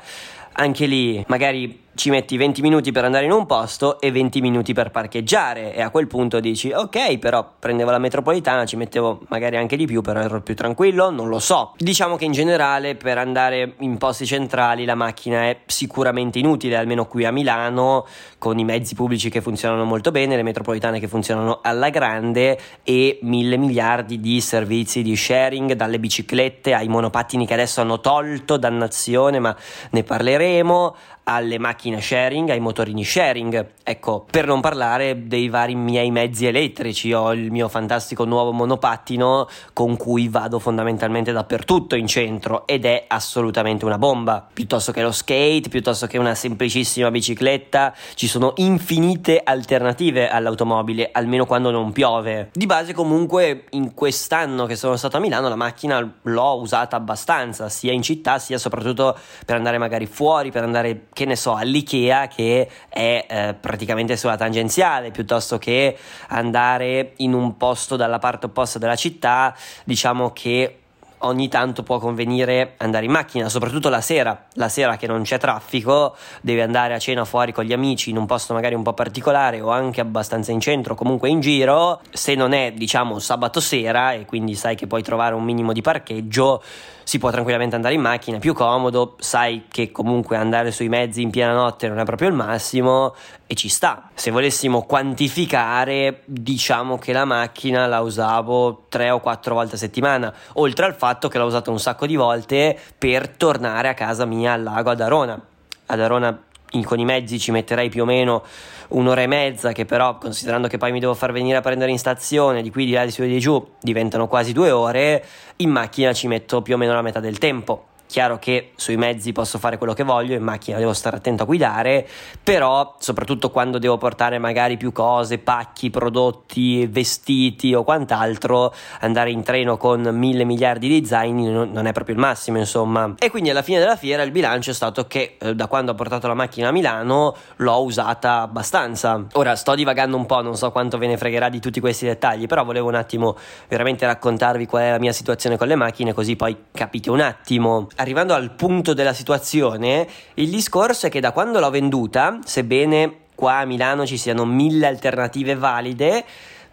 Anche 0.58 0.86
lì, 0.86 1.24
magari 1.28 1.85
ci 1.96 2.10
metti 2.10 2.38
20 2.38 2.62
minuti 2.62 2.92
per 2.92 3.06
andare 3.06 3.26
in 3.26 3.32
un 3.32 3.46
posto 3.46 4.00
e 4.00 4.12
20 4.12 4.42
minuti 4.42 4.74
per 4.74 4.92
parcheggiare. 4.92 5.74
E 5.74 5.82
a 5.82 5.90
quel 5.90 6.08
punto 6.08 6.40
dici 6.40 6.72
ok 6.72 7.18
però 7.18 7.54
prendevo 7.58 7.90
la 7.90 7.98
metropolitana 7.98 8.66
ci 8.66 8.76
mettevo 8.76 9.22
magari 9.30 9.56
anche 9.56 9.78
di 9.78 9.86
più 9.86 10.02
però 10.02 10.20
ero 10.20 10.42
più 10.42 10.56
tranquillo 10.56 11.10
non 11.10 11.30
lo 11.30 11.40
so. 11.40 11.74
Diciamo 11.78 12.18
che 12.18 12.26
in 12.26 12.34
generale 12.34 12.96
per 12.96 13.18
andare 13.18 13.76
in 13.80 13.98
posti 13.98 14.26
centrali 14.26 14.86
la 14.86 14.96
macchina 14.96 15.44
è 15.44 15.62
sicuramente 15.66 16.38
inutile 16.38 16.76
almeno 16.76 17.06
qui 17.08 17.26
a 17.26 17.32
Milano 17.32 18.06
con 18.38 18.60
i 18.60 18.66
mezzi 18.66 18.94
pubblici 18.94 19.30
che 19.30 19.42
funzionano 19.42 19.86
molto 19.86 20.12
bene 20.12 20.36
le 20.36 20.44
metropolitane 20.44 21.00
che 21.00 21.08
funzionano 21.08 21.60
alla 21.64 21.90
grande 21.90 22.60
e 22.84 23.20
mille 23.22 23.58
miliardi 23.58 24.20
di 24.20 24.42
servizi 24.42 25.02
di 25.02 25.16
sharing 25.16 25.74
dalle 25.74 26.00
biciclette 26.00 26.74
ai 26.74 26.88
monopattini 26.88 27.48
che 27.48 27.54
adesso 27.54 27.82
hanno 27.82 28.02
tolto 28.02 28.58
dannazione 28.58 29.40
ma 29.40 29.56
ne 29.92 30.04
parleremo 30.04 30.96
alle 31.26 31.58
macchine 31.60 32.02
sharing, 32.02 32.50
ai 32.50 32.60
motorini 32.60 33.04
sharing. 33.04 33.74
Ecco, 33.84 34.26
per 34.30 34.46
non 34.46 34.62
parlare 34.62 35.28
dei 35.28 35.50
vari 35.50 35.76
miei 35.76 36.12
mezzi 36.12 36.46
elettrici, 36.46 37.14
ho 37.14 37.34
il 37.34 37.52
mio 37.52 37.68
fantastico 37.68 38.26
nuovo 38.26 38.52
monopattino 38.52 39.48
con 39.74 39.98
cui 39.98 40.28
vado 40.28 40.60
fondamentalmente 40.60 41.32
dappertutto 41.32 41.96
in 41.96 42.08
centro 42.08 42.66
ed 42.68 42.86
è 42.86 43.06
assolutamente 43.08 43.86
una 43.86 43.98
bomba. 43.98 44.48
Piuttosto 44.52 44.92
che 44.92 45.02
lo 45.02 45.12
skate, 45.12 45.70
piuttosto 45.70 46.08
che 46.08 46.18
una 46.18 46.36
semplicissima 46.36 47.12
bicicletta, 47.12 47.94
ci 48.16 48.28
sono 48.28 48.54
infinite 48.58 49.42
alternative 49.44 50.30
all'automobile, 50.30 51.10
almeno 51.12 51.46
quando 51.46 51.72
non 51.72 51.92
piove. 51.92 52.50
Di 52.54 52.66
base 52.66 52.94
comunque 52.94 53.66
in 53.72 53.94
quest'anno 53.94 54.66
che 54.66 54.76
sono 54.76 54.96
stato 54.96 55.18
a 55.18 55.20
Milano 55.20 55.50
la 55.50 55.56
macchina 55.56 56.18
l'ho 56.22 56.60
usata 56.60 56.96
abbastanza, 56.96 57.70
sia 57.70 57.92
in 57.92 58.02
città 58.02 58.40
sia 58.40 58.58
soprattutto 58.58 59.18
per 59.46 59.56
andare 59.56 59.78
magari 59.78 60.06
fuori, 60.06 60.52
per 60.52 60.64
andare 60.64 61.08
che 61.16 61.24
ne 61.24 61.38
so, 61.38 61.56
all'IKEA 61.56 62.28
che 62.28 62.70
è 62.90 63.26
eh, 63.26 63.56
praticamente 63.58 64.18
sulla 64.18 64.36
tangenziale, 64.36 65.12
piuttosto 65.12 65.58
che 65.58 65.98
andare 66.28 67.14
in 67.18 67.32
un 67.34 67.56
posto 67.56 67.96
dalla 67.96 68.20
parte 68.20 68.48
opposta 68.48 68.80
della 68.80 68.98
città, 68.98 69.56
diciamo 69.86 70.34
che 70.34 70.80
ogni 71.26 71.48
tanto 71.48 71.84
può 71.84 72.00
convenire 72.00 72.74
andare 72.78 73.06
in 73.06 73.12
macchina, 73.12 73.50
soprattutto 73.50 73.90
la 73.90 74.02
sera, 74.02 74.46
la 74.54 74.70
sera 74.70 74.98
che 74.98 75.08
non 75.08 75.24
c'è 75.24 75.38
traffico, 75.38 76.16
devi 76.42 76.62
andare 76.62 76.94
a 76.94 77.00
cena 77.00 77.26
fuori 77.26 77.52
con 77.52 77.64
gli 77.64 77.74
amici 77.74 78.10
in 78.10 78.18
un 78.18 78.26
posto 78.26 78.54
magari 78.54 78.76
un 78.76 78.84
po' 78.84 78.94
particolare 78.94 79.62
o 79.62 79.70
anche 79.70 80.02
abbastanza 80.02 80.52
in 80.52 80.60
centro, 80.60 80.96
comunque 80.96 81.30
in 81.30 81.40
giro, 81.40 82.02
se 82.12 82.36
non 82.36 82.54
è 82.54 82.72
diciamo 82.72 83.20
sabato 83.20 83.60
sera 83.60 84.14
e 84.14 84.26
quindi 84.26 84.56
sai 84.56 84.76
che 84.76 84.88
puoi 84.88 85.04
trovare 85.04 85.36
un 85.36 85.44
minimo 85.44 85.74
di 85.74 85.82
parcheggio, 85.82 86.62
si 87.06 87.20
può 87.20 87.30
tranquillamente 87.30 87.76
andare 87.76 87.94
in 87.94 88.02
macchina, 88.02 88.40
più 88.40 88.54
comodo, 88.54 89.16
sai 89.20 89.66
che 89.70 89.92
comunque 89.92 90.38
andare 90.38 90.72
sui 90.72 90.90
mezzi 90.90 91.22
in 91.22 91.30
piena 91.30 91.54
notte 91.54 91.88
non 91.88 92.00
è 92.00 92.04
proprio 92.04 92.30
il 92.30 92.34
massimo 92.34 93.14
e 93.46 93.54
ci 93.54 93.70
sta. 93.70 94.10
Se 94.16 94.32
volessimo 94.32 94.82
quantificare, 94.82 96.24
diciamo 96.26 96.98
che 96.98 97.14
la 97.14 97.26
macchina 97.26 97.86
la 97.86 98.00
usavo 98.00 98.86
tre 98.90 99.12
o 99.12 99.20
quattro 99.20 99.54
volte 99.54 99.76
a 99.76 99.78
settimana, 99.78 100.34
oltre 100.54 100.86
al 100.86 100.96
fatto 100.96 101.15
che 101.28 101.38
l'ho 101.38 101.46
usata 101.46 101.72
un 101.72 101.80
sacco 101.80 102.06
di 102.06 102.16
volte 102.16 102.78
per 102.98 103.30
tornare 103.30 103.88
a 103.90 103.94
casa 103.94 104.26
mia 104.26 104.54
al 104.54 104.64
lago 104.64 104.90
ad 104.90 105.02
Arona. 105.02 105.40
Ad 105.88 106.00
Arona 106.00 106.44
con 106.84 107.00
i 107.00 107.06
mezzi 107.06 107.40
ci 107.40 107.52
metterei 107.52 107.90
più 107.90 108.02
o 108.02 108.06
meno 108.06 108.44
un'ora 108.90 109.22
e 109.22 109.28
mezza, 109.28 109.72
che 109.72 109.86
però, 109.86 110.18
considerando 110.18 110.68
che 110.68 110.78
poi 110.78 110.92
mi 110.92 111.00
devo 111.00 111.14
far 111.14 111.32
venire 111.32 111.58
a 111.58 111.62
prendere 111.62 111.92
in 111.92 111.98
stazione, 111.98 112.62
di 112.62 112.70
qui 112.70 112.86
di 112.86 112.92
là 112.92 113.06
di 113.06 113.12
su 113.12 113.24
e 113.24 113.28
di 113.28 113.40
giù, 113.40 113.66
diventano 113.80 114.28
quasi 114.28 114.52
due 114.52 114.72
ore, 114.72 115.24
in 115.58 115.70
macchina 115.70 116.14
ci 116.14 116.28
metto 116.28 116.62
più 116.62 116.76
o 116.76 116.78
meno 116.78 116.94
la 116.94 117.02
metà 117.02 117.20
del 117.20 117.38
tempo. 117.38 117.86
Chiaro 118.08 118.38
che 118.38 118.72
sui 118.76 118.98
mezzi 118.98 119.32
posso 119.32 119.58
fare 119.58 119.78
quello 119.78 119.94
che 119.94 120.04
voglio, 120.04 120.36
in 120.36 120.44
macchina 120.44 120.78
devo 120.78 120.94
stare 120.94 121.18
attento 121.18 121.44
a 121.44 121.46
guidare, 121.46 122.08
però 122.42 122.96
soprattutto 123.00 123.50
quando 123.50 123.80
devo 123.80 123.98
portare 123.98 124.38
magari 124.38 124.78
più 124.78 124.92
cose, 124.92 125.38
pacchi, 125.40 125.90
prodotti, 125.90 126.86
vestiti 126.86 127.74
o 127.74 127.84
quant'altro, 127.84 128.74
andare 129.02 129.32
in 129.32 129.44
treno 129.44 129.78
con 129.78 130.02
mille 130.02 130.44
miliardi 130.44 130.88
di 130.88 131.06
zaini 131.06 131.50
non 131.52 131.88
è 131.88 131.92
proprio 131.92 132.16
il 132.16 132.22
massimo, 132.22 132.58
insomma. 132.58 133.16
E 133.18 133.30
quindi 133.30 133.50
alla 133.50 133.64
fine 133.64 133.80
della 133.80 133.96
fiera 133.96 134.24
il 134.24 134.32
bilancio 134.32 134.72
è 134.72 134.74
stato 134.74 135.08
che 135.08 135.38
eh, 135.40 135.56
da 135.56 135.68
quando 135.68 135.92
ho 135.92 135.96
portato 135.96 136.28
la 136.28 136.34
macchina 136.34 136.70
a 136.70 136.72
Milano 136.72 137.36
l'ho 137.58 137.84
usata 137.84 138.42
abbastanza. 138.42 139.26
Ora 139.34 139.56
sto 139.56 139.76
divagando 139.76 140.16
un 140.16 140.26
po', 140.26 140.42
non 140.42 140.56
so 140.56 140.72
quanto 140.72 140.98
ve 140.98 141.08
ne 141.08 141.18
fregherà 141.18 141.50
di 141.50 141.60
tutti 141.60 141.80
questi 141.80 142.06
dettagli, 142.06 142.46
però 142.46 142.64
volevo 142.64 142.88
un 142.88 142.96
attimo 142.96 143.36
veramente 143.68 144.06
raccontarvi 144.06 144.66
qual 144.66 144.84
è 144.84 144.92
la 144.92 145.00
mia 145.00 145.12
situazione 145.12 145.58
con 145.58 145.68
le 145.68 145.76
macchine, 145.76 146.14
così 146.14 146.36
poi 146.36 146.56
capite 146.72 147.10
un 147.10 147.20
attimo 147.20 147.88
arrivando 147.96 148.34
al 148.34 148.52
punto 148.52 148.94
della 148.94 149.14
situazione, 149.14 150.08
il 150.36 150.50
discorso 150.50 151.08
è 151.08 151.10
che 151.10 151.20
da 151.20 151.32
quando 151.32 151.60
l'ho 151.60 151.70
venduta, 151.70 152.40
sebbene 152.44 153.20
qua 153.36 153.60
a 153.60 153.66
Milano 153.66 154.06
ci 154.06 154.18
siano 154.18 154.46
mille 154.46 154.88
alternative 154.88 155.56
valide, 155.56 156.26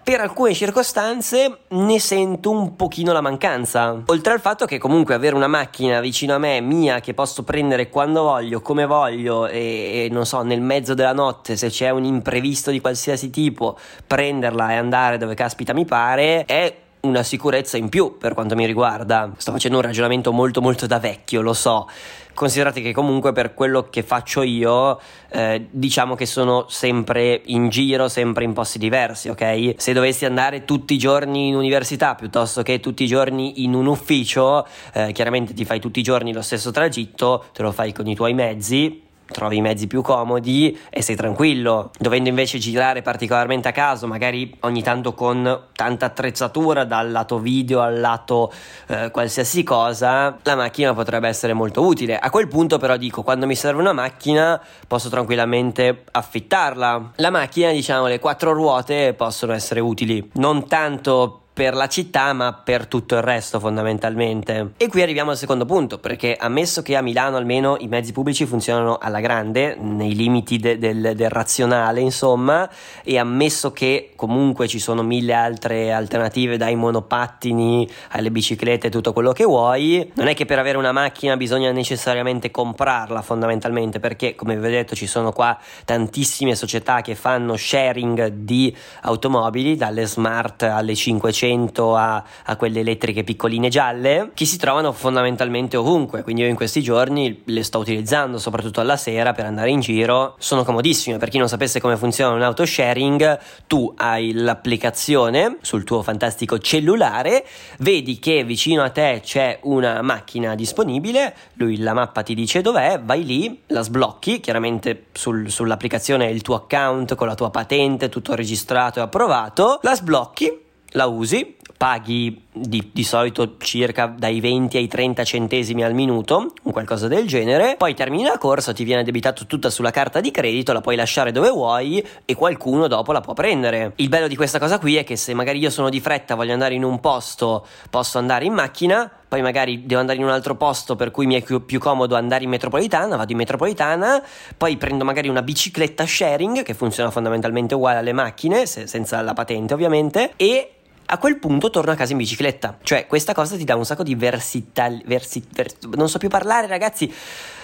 per 0.02 0.20
alcune 0.20 0.52
circostanze 0.52 1.58
ne 1.68 2.00
sento 2.00 2.50
un 2.50 2.74
pochino 2.74 3.12
la 3.12 3.20
mancanza. 3.20 4.02
Oltre 4.06 4.32
al 4.32 4.40
fatto 4.40 4.64
che 4.64 4.78
comunque 4.78 5.14
avere 5.14 5.36
una 5.36 5.46
macchina 5.46 6.00
vicino 6.00 6.34
a 6.34 6.38
me, 6.38 6.60
mia, 6.60 6.98
che 6.98 7.14
posso 7.14 7.44
prendere 7.44 7.88
quando 7.88 8.22
voglio, 8.22 8.60
come 8.60 8.84
voglio 8.84 9.46
e, 9.46 9.58
e 9.58 10.08
non 10.10 10.26
so, 10.26 10.42
nel 10.42 10.60
mezzo 10.60 10.94
della 10.94 11.12
notte, 11.12 11.56
se 11.56 11.68
c'è 11.68 11.90
un 11.90 12.02
imprevisto 12.04 12.72
di 12.72 12.80
qualsiasi 12.80 13.30
tipo, 13.30 13.78
prenderla 14.04 14.72
e 14.72 14.74
andare 14.74 15.18
dove 15.18 15.34
caspita 15.34 15.72
mi 15.72 15.84
pare, 15.84 16.46
è 16.46 16.81
una 17.02 17.22
sicurezza 17.22 17.76
in 17.76 17.88
più 17.88 18.16
per 18.16 18.34
quanto 18.34 18.54
mi 18.54 18.66
riguarda. 18.66 19.32
Sto 19.36 19.52
facendo 19.52 19.78
un 19.78 19.82
ragionamento 19.82 20.32
molto 20.32 20.60
molto 20.60 20.86
da 20.86 20.98
vecchio, 20.98 21.40
lo 21.40 21.52
so. 21.52 21.88
Considerate 22.34 22.80
che 22.80 22.92
comunque 22.92 23.32
per 23.32 23.54
quello 23.54 23.88
che 23.90 24.02
faccio 24.02 24.42
io, 24.42 24.98
eh, 25.30 25.66
diciamo 25.70 26.14
che 26.14 26.26
sono 26.26 26.66
sempre 26.68 27.42
in 27.46 27.68
giro, 27.68 28.08
sempre 28.08 28.44
in 28.44 28.52
posti 28.52 28.78
diversi, 28.78 29.28
ok? 29.28 29.74
Se 29.76 29.92
dovessi 29.92 30.24
andare 30.24 30.64
tutti 30.64 30.94
i 30.94 30.98
giorni 30.98 31.48
in 31.48 31.56
università 31.56 32.14
piuttosto 32.14 32.62
che 32.62 32.80
tutti 32.80 33.02
i 33.02 33.06
giorni 33.06 33.64
in 33.64 33.74
un 33.74 33.86
ufficio, 33.86 34.66
eh, 34.94 35.12
chiaramente 35.12 35.52
ti 35.52 35.64
fai 35.64 35.80
tutti 35.80 36.00
i 36.00 36.02
giorni 36.02 36.32
lo 36.32 36.42
stesso 36.42 36.70
tragitto, 36.70 37.46
te 37.52 37.62
lo 37.62 37.72
fai 37.72 37.92
con 37.92 38.06
i 38.06 38.14
tuoi 38.14 38.32
mezzi, 38.32 39.10
trovi 39.32 39.56
i 39.56 39.60
mezzi 39.60 39.88
più 39.88 40.02
comodi 40.02 40.78
e 40.88 41.02
sei 41.02 41.16
tranquillo. 41.16 41.90
Dovendo 41.98 42.28
invece 42.28 42.58
girare 42.58 43.02
particolarmente 43.02 43.66
a 43.68 43.72
caso, 43.72 44.06
magari 44.06 44.56
ogni 44.60 44.82
tanto 44.82 45.14
con 45.14 45.64
tanta 45.72 46.06
attrezzatura 46.06 46.84
dal 46.84 47.10
lato 47.10 47.38
video 47.38 47.80
al 47.80 47.98
lato 47.98 48.52
eh, 48.86 49.10
qualsiasi 49.10 49.64
cosa, 49.64 50.38
la 50.42 50.54
macchina 50.54 50.94
potrebbe 50.94 51.26
essere 51.26 51.52
molto 51.52 51.84
utile. 51.84 52.16
A 52.16 52.30
quel 52.30 52.46
punto 52.46 52.78
però 52.78 52.96
dico, 52.96 53.22
quando 53.22 53.46
mi 53.46 53.56
serve 53.56 53.80
una 53.80 53.92
macchina 53.92 54.60
posso 54.86 55.08
tranquillamente 55.08 56.04
affittarla. 56.12 57.12
La 57.16 57.30
macchina, 57.30 57.72
diciamo, 57.72 58.06
le 58.06 58.20
quattro 58.20 58.52
ruote 58.52 59.14
possono 59.14 59.52
essere 59.52 59.80
utili, 59.80 60.30
non 60.34 60.68
tanto 60.68 61.41
per 61.54 61.74
la 61.74 61.86
città 61.86 62.32
ma 62.32 62.54
per 62.54 62.86
tutto 62.86 63.16
il 63.16 63.22
resto 63.22 63.60
fondamentalmente. 63.60 64.72
E 64.78 64.88
qui 64.88 65.02
arriviamo 65.02 65.30
al 65.30 65.36
secondo 65.36 65.66
punto 65.66 65.98
perché 65.98 66.34
ammesso 66.34 66.80
che 66.80 66.96
a 66.96 67.02
Milano 67.02 67.36
almeno 67.36 67.76
i 67.78 67.88
mezzi 67.88 68.12
pubblici 68.12 68.46
funzionano 68.46 68.96
alla 68.98 69.20
grande, 69.20 69.76
nei 69.76 70.14
limiti 70.14 70.56
de- 70.58 70.78
del, 70.78 71.12
del 71.14 71.28
razionale 71.28 72.00
insomma, 72.00 72.68
e 73.04 73.18
ammesso 73.18 73.72
che 73.72 74.12
comunque 74.16 74.66
ci 74.66 74.78
sono 74.78 75.02
mille 75.02 75.34
altre 75.34 75.92
alternative 75.92 76.56
dai 76.56 76.74
monopattini 76.74 77.86
alle 78.10 78.30
biciclette 78.30 78.88
tutto 78.88 79.12
quello 79.12 79.32
che 79.32 79.44
vuoi, 79.44 80.10
non 80.14 80.28
è 80.28 80.34
che 80.34 80.46
per 80.46 80.58
avere 80.58 80.78
una 80.78 80.92
macchina 80.92 81.36
bisogna 81.36 81.70
necessariamente 81.70 82.50
comprarla 82.50 83.20
fondamentalmente 83.20 84.00
perché 84.00 84.34
come 84.34 84.56
vi 84.56 84.66
ho 84.66 84.70
detto 84.70 84.94
ci 84.94 85.06
sono 85.06 85.32
qua 85.32 85.58
tantissime 85.84 86.54
società 86.54 87.02
che 87.02 87.14
fanno 87.14 87.56
sharing 87.56 88.28
di 88.28 88.74
automobili 89.02 89.76
dalle 89.76 90.06
smart 90.06 90.62
alle 90.62 90.94
500 90.94 91.41
500 91.42 91.96
a, 91.96 92.24
a, 92.44 92.56
quelle 92.56 92.80
elettriche 92.80 93.24
piccoline 93.24 93.68
gialle 93.68 94.30
che 94.34 94.44
si 94.44 94.56
trovano 94.58 94.92
fondamentalmente 94.92 95.76
ovunque. 95.76 96.22
Quindi 96.22 96.42
io 96.42 96.48
in 96.48 96.54
questi 96.54 96.82
giorni 96.82 97.42
le 97.46 97.64
sto 97.64 97.78
utilizzando 97.78 98.38
soprattutto 98.38 98.80
alla 98.80 98.96
sera 98.96 99.32
per 99.32 99.46
andare 99.46 99.70
in 99.70 99.80
giro. 99.80 100.36
Sono 100.38 100.62
comodissime. 100.62 101.18
Per 101.18 101.28
chi 101.28 101.38
non 101.38 101.48
sapesse 101.48 101.80
come 101.80 101.96
funziona 101.96 102.34
un 102.34 102.42
auto 102.42 102.64
sharing 102.64 103.38
tu 103.66 103.92
hai 103.96 104.32
l'applicazione 104.32 105.58
sul 105.62 105.82
tuo 105.84 106.02
fantastico 106.02 106.58
cellulare 106.58 107.44
vedi 107.78 108.18
che 108.18 108.44
vicino 108.44 108.82
a 108.82 108.90
te 108.90 109.20
c'è 109.24 109.58
una 109.62 110.02
macchina 110.02 110.54
disponibile 110.54 111.34
lui 111.54 111.78
la 111.78 111.94
mappa 111.94 112.22
ti 112.22 112.34
dice 112.34 112.60
dov'è 112.60 113.00
vai 113.02 113.24
lì 113.24 113.62
la 113.68 113.82
sblocchi. 113.82 114.40
Chiaramente 114.40 115.06
sul, 115.12 115.50
sull'applicazione 115.50 116.30
il 116.30 116.42
tuo 116.42 116.54
account 116.54 117.14
con 117.14 117.26
la 117.26 117.34
tua 117.34 117.50
patente 117.50 118.08
tutto 118.08 118.34
registrato 118.34 119.00
e 119.00 119.02
approvato 119.02 119.80
la 119.82 119.94
sblocchi 119.94 120.70
la 120.92 121.06
usi, 121.06 121.56
paghi 121.76 122.44
di, 122.52 122.90
di, 122.92 123.02
solito 123.02 123.56
circa 123.58 124.06
dai 124.06 124.40
20 124.40 124.76
ai 124.76 124.86
30 124.86 125.24
centesimi 125.24 125.82
al 125.82 125.94
minuto, 125.94 126.52
un 126.62 126.72
qualcosa 126.72 127.08
del 127.08 127.26
genere, 127.26 127.74
poi 127.76 127.94
termini 127.94 128.24
la 128.24 128.38
corsa, 128.38 128.72
ti 128.72 128.84
viene 128.84 129.02
debitato 129.02 129.46
tutta 129.46 129.68
sulla 129.70 129.90
carta 129.90 130.20
di 130.20 130.30
credito, 130.30 130.72
la 130.72 130.80
puoi 130.80 130.96
lasciare 130.96 131.32
dove 131.32 131.50
vuoi 131.50 132.06
e 132.24 132.34
qualcuno 132.34 132.86
dopo 132.86 133.12
la 133.12 133.20
può 133.20 133.32
prendere. 133.32 133.94
Il 133.96 134.08
bello 134.08 134.28
di 134.28 134.36
questa 134.36 134.58
cosa 134.58 134.78
qui 134.78 134.96
è 134.96 135.04
che 135.04 135.16
se 135.16 135.34
magari 135.34 135.58
io 135.58 135.70
sono 135.70 135.88
di 135.88 136.00
fretta, 136.00 136.34
voglio 136.34 136.52
andare 136.52 136.74
in 136.74 136.84
un 136.84 137.00
posto, 137.00 137.66
posso 137.90 138.18
andare 138.18 138.44
in 138.44 138.52
macchina, 138.52 139.10
poi 139.26 139.40
magari 139.40 139.84
devo 139.86 140.00
andare 140.00 140.18
in 140.18 140.24
un 140.24 140.30
altro 140.30 140.54
posto 140.56 140.94
per 140.94 141.10
cui 141.10 141.26
mi 141.26 141.34
è 141.34 141.42
più, 141.42 141.64
più 141.64 141.80
comodo 141.80 142.14
andare 142.14 142.44
in 142.44 142.50
metropolitana, 142.50 143.16
vado 143.16 143.32
in 143.32 143.38
metropolitana, 143.38 144.22
poi 144.56 144.76
prendo 144.76 145.04
magari 145.04 145.28
una 145.28 145.42
bicicletta 145.42 146.06
sharing 146.06 146.62
che 146.62 146.74
funziona 146.74 147.10
fondamentalmente 147.10 147.74
uguale 147.74 147.98
alle 147.98 148.12
macchine, 148.12 148.66
se, 148.66 148.86
senza 148.86 149.20
la 149.22 149.32
patente 149.32 149.74
ovviamente, 149.74 150.34
e 150.36 150.74
a 151.06 151.18
quel 151.18 151.38
punto 151.38 151.70
torno 151.70 151.92
a 151.92 151.94
casa 151.94 152.12
in 152.12 152.18
bicicletta. 152.18 152.78
Cioè, 152.82 153.06
questa 153.06 153.34
cosa 153.34 153.56
ti 153.56 153.64
dà 153.64 153.76
un 153.76 153.84
sacco 153.84 154.02
di 154.02 154.14
versital... 154.14 155.02
Versi, 155.04 155.44
vers, 155.52 155.76
non 155.94 156.08
so 156.08 156.18
più 156.18 156.28
parlare, 156.28 156.66
ragazzi 156.66 157.12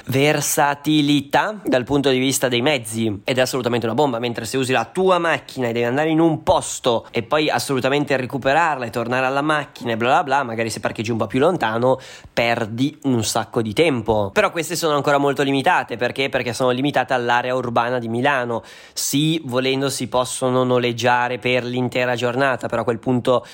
versatilità 0.09 1.61
dal 1.65 1.85
punto 1.85 2.09
di 2.09 2.19
vista 2.19 2.49
dei 2.49 2.63
mezzi 2.63 3.21
ed 3.25 3.39
è 3.39 3.41
assolutamente 3.41 3.87
una 3.87 3.95
bomba, 3.95 4.19
mentre 4.19 4.45
se 4.45 4.57
usi 4.57 4.73
la 4.73 4.87
tua 4.87 5.19
macchina 5.19 5.69
e 5.69 5.73
devi 5.73 5.85
andare 5.85 6.09
in 6.09 6.21
un 6.21 6.43
posto 6.43 7.07
e 7.11 7.23
poi 7.23 7.51
assolutamente 7.51 8.17
recuperarla 8.17 8.87
e 8.87 8.91
tornare 8.91 9.27
alla 9.27 9.43
macchina 9.43 9.93
e 9.93 9.97
bla 9.97 10.09
bla 10.09 10.25
bla, 10.25 10.43
magari 10.43 10.71
se 10.71 10.81
parcheggi 10.81 11.11
un 11.11 11.19
po' 11.19 11.27
più 11.27 11.39
lontano 11.39 11.99
perdi 12.33 12.99
un 13.03 13.23
sacco 13.23 13.61
di 13.61 13.73
tempo. 13.73 14.31
Però 14.33 14.51
queste 14.51 14.77
sono 14.77 14.95
ancora 14.95 15.19
molto 15.19 15.43
limitate, 15.43 15.97
perché? 15.97 16.29
Perché 16.29 16.53
sono 16.53 16.71
limitate 16.71 17.13
all'area 17.13 17.55
urbana 17.55 17.99
di 17.99 18.09
Milano. 18.09 18.63
Sì, 18.93 19.41
volendo 19.45 19.91
si 19.91 20.09
possono 20.09 20.65
noleggiare 20.65 21.39
per 21.39 21.65
l'intera 21.65 22.15
giornata, 22.15 22.67
però 22.69 22.83
a 22.83 22.85
quel 22.85 22.99
punto 22.99 23.45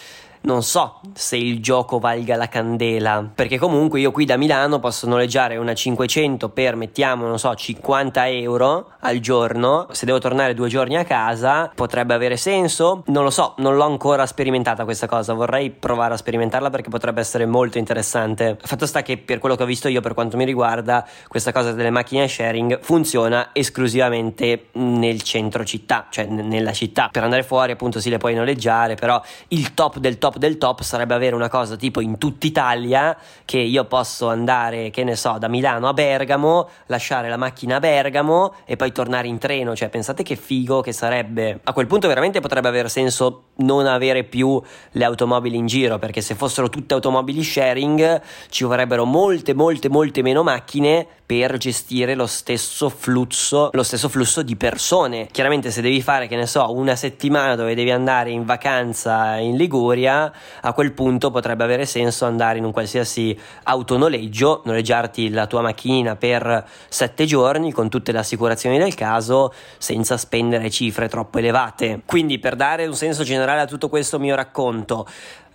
non 0.44 0.62
so 0.62 1.00
se 1.12 1.36
il 1.36 1.60
gioco 1.60 1.98
valga 1.98 2.36
la 2.36 2.48
candela, 2.48 3.28
perché 3.34 3.58
comunque 3.58 4.00
io 4.00 4.10
qui 4.10 4.24
da 4.24 4.36
Milano 4.36 4.78
posso 4.78 5.06
noleggiare 5.06 5.56
una 5.56 5.74
500 5.74 6.48
per 6.50 6.76
mettiamo, 6.76 7.26
non 7.26 7.38
so, 7.38 7.54
50 7.54 8.28
euro 8.28 8.90
al 9.00 9.18
giorno, 9.18 9.86
se 9.90 10.06
devo 10.06 10.18
tornare 10.18 10.54
due 10.54 10.68
giorni 10.68 10.96
a 10.96 11.04
casa 11.04 11.70
potrebbe 11.74 12.14
avere 12.14 12.36
senso, 12.36 13.02
non 13.06 13.24
lo 13.24 13.30
so, 13.30 13.54
non 13.58 13.76
l'ho 13.76 13.84
ancora 13.84 14.26
sperimentata 14.26 14.84
questa 14.84 15.06
cosa, 15.06 15.32
vorrei 15.32 15.70
provare 15.70 16.14
a 16.14 16.16
sperimentarla 16.16 16.70
perché 16.70 16.90
potrebbe 16.90 17.20
essere 17.20 17.46
molto 17.46 17.78
interessante. 17.78 18.56
Fatto 18.60 18.86
sta 18.86 19.02
che 19.02 19.18
per 19.18 19.38
quello 19.38 19.56
che 19.56 19.62
ho 19.62 19.66
visto 19.66 19.88
io 19.88 20.00
per 20.00 20.14
quanto 20.14 20.36
mi 20.36 20.44
riguarda, 20.44 21.06
questa 21.28 21.52
cosa 21.52 21.72
delle 21.72 21.90
macchine 21.90 22.28
sharing 22.28 22.80
funziona 22.80 23.50
esclusivamente 23.52 24.68
nel 24.72 25.22
centro 25.22 25.64
città, 25.64 26.06
cioè 26.10 26.26
n- 26.26 26.48
nella 26.48 26.72
città. 26.72 27.08
Per 27.10 27.22
andare 27.22 27.42
fuori 27.42 27.72
appunto 27.72 28.00
si 28.00 28.10
le 28.10 28.18
puoi 28.18 28.34
noleggiare, 28.34 28.94
però 28.94 29.20
il 29.48 29.74
top 29.74 29.98
del 29.98 30.18
top 30.18 30.34
top 30.35 30.38
del 30.38 30.59
top 30.59 30.83
sarebbe 30.83 31.14
avere 31.14 31.35
una 31.35 31.49
cosa 31.49 31.76
tipo 31.76 32.00
in 32.00 32.19
tutta 32.19 32.47
Italia 32.47 33.17
che 33.45 33.59
io 33.59 33.85
posso 33.85 34.29
andare, 34.29 34.91
che 34.91 35.05
ne 35.05 35.17
so, 35.17 35.37
da 35.38 35.49
Milano 35.49 35.88
a 35.88 35.93
Bergamo, 35.93 36.69
lasciare 36.87 37.29
la 37.29 37.37
macchina 37.37 37.76
a 37.76 37.81
Bergamo 37.81 38.55
e 38.64 38.76
poi 38.76 38.93
tornare 38.93 39.29
in 39.29 39.38
treno, 39.38 39.75
cioè 39.75 39.88
pensate 39.88 40.23
che 40.23 40.37
figo 40.37 40.81
che 40.81 40.93
sarebbe. 40.93 41.61
A 41.64 41.73
quel 41.73 41.87
punto 41.87 42.09
veramente 42.09 42.41
potrebbe 42.41 42.69
avere 42.69 42.88
senso 42.88 43.43
non 43.57 43.87
avere 43.87 44.25
più 44.25 44.61
le 44.93 45.05
automobili 45.05 45.57
in 45.57 45.67
giro, 45.67 45.99
perché 45.99 46.21
se 46.21 46.35
fossero 46.35 46.69
tutte 46.69 46.95
automobili 46.95 47.43
sharing 47.43 48.21
ci 48.49 48.64
vorrebbero 48.64 49.05
molte 49.05 49.55
molte 49.55 49.88
molte 49.88 50.23
meno 50.23 50.43
macchine 50.43 51.07
per 51.26 51.57
gestire 51.57 52.14
lo 52.14 52.26
stesso 52.26 52.88
flusso, 52.90 53.71
lo 53.73 53.83
stesso 53.83 54.09
flusso 54.09 54.43
di 54.43 54.57
persone. 54.57 55.28
Chiaramente 55.31 55.71
se 55.71 55.81
devi 55.81 56.02
fare, 56.02 56.26
che 56.26 56.37
ne 56.37 56.47
so, 56.47 56.73
una 56.73 56.97
settimana 56.97 57.54
dove 57.54 57.75
devi 57.75 57.90
andare 57.90 58.31
in 58.31 58.45
vacanza 58.45 59.37
in 59.37 59.57
Liguria, 59.57 60.33
a 60.61 60.73
quel 60.73 60.93
punto 60.93 61.31
potrebbe 61.31 61.64
avere 61.64 61.87
senso 61.87 62.26
andare 62.26 62.59
in 62.59 62.64
un 62.64 62.73
qualsiasi 62.73 63.37
autonoleggio, 63.64 64.62
noleggiarti 64.64 65.31
la 65.31 65.47
tua 65.47 65.62
macchina 65.62 66.16
per 66.16 66.66
sette 66.88 67.25
giorni 67.25 67.73
con 67.73 67.88
tutte 67.88 68.12
le 68.12 68.19
assicurazioni 68.19 68.78
del 68.78 68.95
caso 68.95 69.52
senza 69.78 70.19
spendere 70.19 70.71
cifre 70.71 71.09
troppo 71.09 71.38
elevate. 71.38 72.02
Quindi 72.04 72.38
per 72.38 72.54
dare 72.54 72.87
un 72.87 72.95
senso 72.95 73.23
generale 73.23 73.62
a 73.62 73.66
tutto 73.66 73.88
questo 73.88 74.19
mio 74.19 74.35
racconto, 74.35 75.07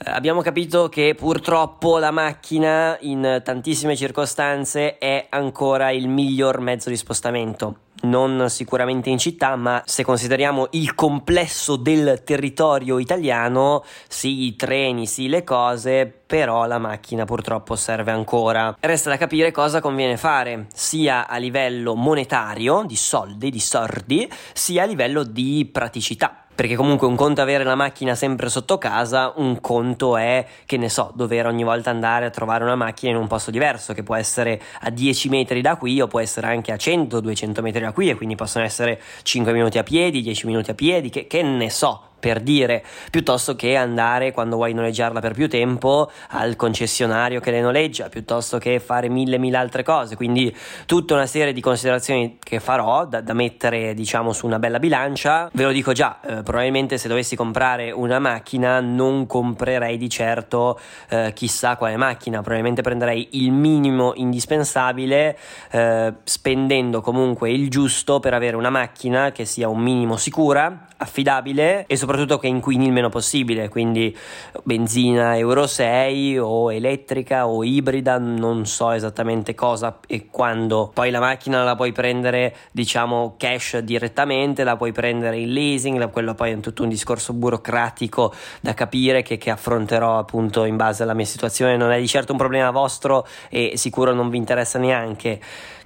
abbiamo 0.06 0.42
capito 0.42 0.90
che 0.90 1.16
purtroppo 1.16 1.98
la 1.98 2.12
macchina 2.12 2.98
in 3.02 3.42
tantissime 3.44 3.96
circostanze 3.96 4.98
è 4.98 5.28
ancora 5.30 5.92
il 5.92 6.08
miglior 6.08 6.60
mezzo 6.60 6.90
di 6.90 6.96
spostamento. 6.96 7.76
Non 8.02 8.50
sicuramente 8.50 9.10
in 9.10 9.18
città, 9.18 9.58
ma 9.58 9.84
se 9.86 10.06
consideriamo 10.06 10.68
il 10.72 10.96
complesso 10.96 11.76
del 11.76 12.22
territorio 12.24 12.98
italiano, 12.98 13.84
sì, 14.08 14.46
i 14.46 14.56
treni, 14.56 15.06
sì, 15.06 15.28
le 15.28 15.44
cose, 15.44 16.06
però 16.26 16.66
la 16.66 16.78
macchina 16.78 17.26
purtroppo 17.26 17.76
serve 17.76 18.12
ancora. 18.12 18.78
Resta 18.80 19.10
da 19.10 19.18
capire 19.18 19.52
cosa 19.52 19.82
conviene 19.82 20.16
fare, 20.16 20.68
sia 20.74 21.28
a 21.28 21.36
livello 21.36 21.94
monetario, 21.94 22.86
di 22.88 22.96
soldi, 22.96 23.50
di 23.50 23.60
sordi, 23.60 24.32
sia 24.54 24.84
a 24.84 24.86
livello 24.86 25.24
di 25.24 25.68
praticità 25.70 26.46
perché 26.60 26.76
comunque 26.76 27.08
un 27.08 27.16
conto 27.16 27.40
è 27.40 27.44
avere 27.44 27.64
la 27.64 27.76
macchina 27.76 28.16
sempre 28.16 28.50
sotto 28.50 28.78
casa, 28.78 29.32
un 29.38 29.62
conto 29.62 30.18
è, 30.18 30.46
che 30.66 30.76
ne 30.76 30.90
so, 30.90 31.10
dover 31.16 31.46
ogni 31.46 31.64
volta 31.64 31.90
andare 31.90 32.26
a 32.26 32.30
trovare 32.32 32.66
una 32.66 32.76
macchina 32.76 33.14
in 33.14 33.18
un 33.18 33.28
posto 33.28 33.50
diverso, 33.50 33.94
che 33.94 34.04
può 34.04 34.16
essere 34.16 34.62
a 34.82 34.90
10 34.90 35.30
metri 35.30 35.62
da 35.62 35.78
qui 35.78 36.02
o 36.02 36.08
può 36.08 36.20
essere 36.20 36.48
anche 36.48 36.74
a 36.74 36.76
100-200 36.76 37.62
metri 37.62 37.80
da 37.80 37.94
qui 37.94 38.10
e 38.10 38.16
quindi 38.16 38.36
possono 38.36 38.66
essere 38.66 39.02
5 39.24 39.54
minuti 39.54 39.78
a 39.78 39.84
piedi, 39.84 40.22
10 40.22 40.48
minuti 40.48 40.70
a 40.72 40.74
piedi, 40.74 41.10
che, 41.10 41.28
che 41.28 41.42
ne 41.44 41.70
so 41.70 42.09
per 42.20 42.42
dire, 42.42 42.84
piuttosto 43.10 43.56
che 43.56 43.76
andare 43.76 44.32
quando 44.32 44.56
vuoi 44.56 44.74
noleggiarla 44.74 45.20
per 45.20 45.34
più 45.34 45.48
tempo 45.50 46.12
al 46.30 46.56
concessionario 46.56 47.40
che 47.40 47.52
le 47.52 47.62
noleggia, 47.62 48.10
piuttosto 48.10 48.58
che 48.58 48.80
fare 48.80 49.10
mille 49.10 49.38
mille 49.38 49.58
altre 49.58 49.84
cose. 49.84 50.16
Quindi 50.16 50.56
tutta 50.86 51.14
una 51.14 51.26
serie 51.26 51.54
di 51.54 51.62
considerazioni 51.62 52.38
che 52.42 52.60
farò 52.60 53.06
da, 53.06 53.22
da 53.22 53.34
mettere 53.34 53.94
diciamo 53.94 54.34
su 54.34 54.46
una 54.46 54.60
bella 54.60 54.80
bilancia. 54.80 55.50
Ve 55.54 55.64
lo 55.64 55.72
dico 55.72 55.94
già, 55.94 56.20
eh, 56.22 56.44
probabilmente 56.44 56.98
se 56.98 57.08
dovessi 57.08 57.36
comprare 57.36 57.92
una 57.92 58.20
macchina 58.20 58.80
non 58.80 59.26
comprerei 59.26 59.98
di 59.98 60.10
certo 60.10 60.80
eh, 61.10 61.32
chissà 61.34 61.76
quale 61.76 61.98
macchina, 61.98 62.40
probabilmente 62.40 62.82
prenderei 62.82 63.30
il 63.32 63.52
minimo 63.52 64.14
indispensabile 64.16 65.38
eh, 65.72 66.14
spendendo 66.24 67.02
comunque 67.02 67.52
il 67.52 67.70
giusto 67.70 68.20
per 68.20 68.34
avere 68.34 68.56
una 68.56 68.70
macchina 68.70 69.32
che 69.32 69.46
sia 69.46 69.68
un 69.68 69.80
minimo 69.80 70.18
sicura, 70.18 70.88
affidabile 71.02 71.86
e 71.88 71.96
soprattutto 71.96 72.38
che 72.38 72.48
inquini 72.48 72.86
il 72.86 72.92
meno 72.92 73.10
possibile, 73.10 73.70
quindi 73.70 74.16
benzina 74.64 75.38
Euro 75.38 75.66
6 75.66 76.38
o 76.38 76.72
elettrica 76.74 77.48
o 77.48 77.64
ibrida, 77.64 78.18
non 78.18 78.66
so 78.66 78.92
esattamente 78.92 79.56
cosa 79.56 80.00
e 80.08 80.28
quando. 80.30 80.92
Poi 80.94 81.10
la 81.10 81.20
macchina 81.20 81.64
la 81.64 81.76
puoi 81.76 81.92
prendere, 81.92 82.56
diciamo, 82.72 83.36
cash 83.38 83.78
direttamente, 83.78 84.64
la 84.64 84.76
puoi 84.76 84.92
prendere 84.92 85.38
in 85.38 85.54
leasing, 85.54 86.10
quello 86.10 86.36
poi 86.36 86.52
è 86.52 86.60
tutto 86.60 86.84
un 86.84 86.90
discorso 86.90 87.34
burocratico 87.34 88.34
da 88.60 88.74
capire 88.74 89.22
che, 89.22 89.38
che 89.38 89.50
affronterò 89.50 90.18
appunto 90.18 90.66
in 90.66 90.76
base 90.76 91.04
alla 91.04 91.14
mia 91.14 91.26
situazione, 91.26 91.78
non 91.78 91.92
è 91.92 92.00
di 92.00 92.08
certo 92.08 92.34
un 92.34 92.38
problema 92.38 92.72
vostro 92.72 93.26
e 93.50 93.74
sicuro 93.76 94.14
non 94.14 94.30
vi 94.30 94.38
interessa 94.38 94.80
neanche. 94.80 95.40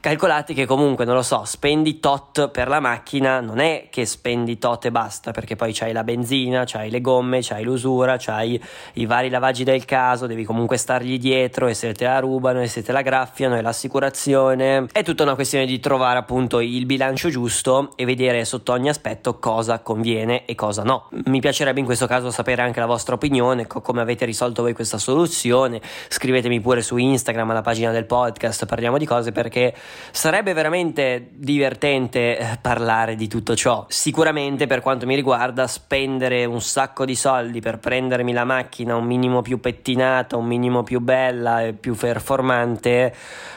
Calcolate 0.04 0.54
che 0.54 0.66
comunque, 0.66 1.06
non 1.06 1.16
lo 1.16 1.22
so, 1.22 1.46
spendi 1.46 2.02
tot 2.02 2.50
per 2.50 2.68
la 2.68 2.82
macchina, 2.82 3.40
non 3.40 3.60
è 3.60 3.88
che 3.90 4.06
spendi 4.06 4.58
tot 4.58 4.84
e 4.84 4.92
basta, 4.92 5.03
perché 5.32 5.56
poi 5.56 5.72
c'hai 5.74 5.92
la 5.92 6.04
benzina, 6.04 6.64
c'hai 6.66 6.90
le 6.90 7.02
gomme, 7.02 7.40
c'hai 7.42 7.64
l'usura, 7.64 8.16
c'hai 8.18 8.62
i 8.94 9.06
vari 9.06 9.30
lavaggi 9.30 9.64
del 9.64 9.86
caso, 9.86 10.28
devi 10.28 10.44
comunque 10.44 10.78
stargli 10.78 11.18
dietro 11.18 11.68
e 11.68 11.74
se 11.74 11.94
te 11.94 12.06
la 12.06 12.20
rubano 12.20 12.62
e 12.62 12.68
se 12.68 12.82
te 12.84 12.92
la 12.92 13.02
graffiano 13.02 13.56
e 13.58 13.62
l'assicurazione. 13.62 14.88
È 14.92 15.04
tutta 15.04 15.24
una 15.24 15.36
questione 15.36 15.66
di 15.66 15.80
trovare 15.80 16.20
appunto 16.20 16.60
il 16.60 16.86
bilancio 16.86 17.30
giusto 17.30 17.94
e 17.96 18.06
vedere 18.06 18.46
sotto 18.46 18.72
ogni 18.74 18.90
aspetto 18.90 19.40
cosa 19.40 19.80
conviene 19.80 20.46
e 20.46 20.56
cosa 20.56 20.84
no. 20.84 21.10
Mi 21.26 21.40
piacerebbe 21.40 21.80
in 21.80 21.86
questo 21.86 22.08
caso 22.08 22.32
sapere 22.32 22.62
anche 22.62 22.80
la 22.80 22.86
vostra 22.86 23.16
opinione, 23.16 23.68
co- 23.68 23.82
come 23.82 24.02
avete 24.02 24.26
risolto 24.26 24.62
voi 24.62 24.74
questa 24.74 24.98
soluzione. 24.98 25.82
Scrivetemi 26.08 26.60
pure 26.60 26.82
su 26.82 26.98
Instagram 26.98 27.52
alla 27.52 27.62
pagina 27.62 27.92
del 27.92 28.06
podcast, 28.06 28.66
parliamo 28.66 28.98
di 28.98 29.06
cose 29.06 29.32
perché 29.32 29.74
Sarebbe 30.12 30.54
veramente 30.54 31.30
divertente 31.34 32.38
eh, 32.38 32.58
parlare 32.62 33.16
di 33.16 33.28
tutto 33.28 33.56
ciò. 33.56 33.86
Sicuramente 33.90 34.68
per 34.68 34.82
quanto 34.82 34.93
mi 35.02 35.16
riguarda 35.16 35.68
spendere 35.68 36.46
un 36.46 36.62
sacco 36.62 37.06
di 37.06 37.16
soldi 37.16 37.60
per 37.60 37.80
prendermi 37.80 38.34
la 38.34 38.44
macchina 38.44 38.96
un 38.96 39.06
minimo 39.06 39.42
più 39.42 39.60
pettinata, 39.60 40.38
un 40.38 40.46
minimo 40.46 40.84
più 40.84 41.00
bella 41.00 41.64
e 41.64 41.74
più 41.74 41.96
performante 41.96 43.14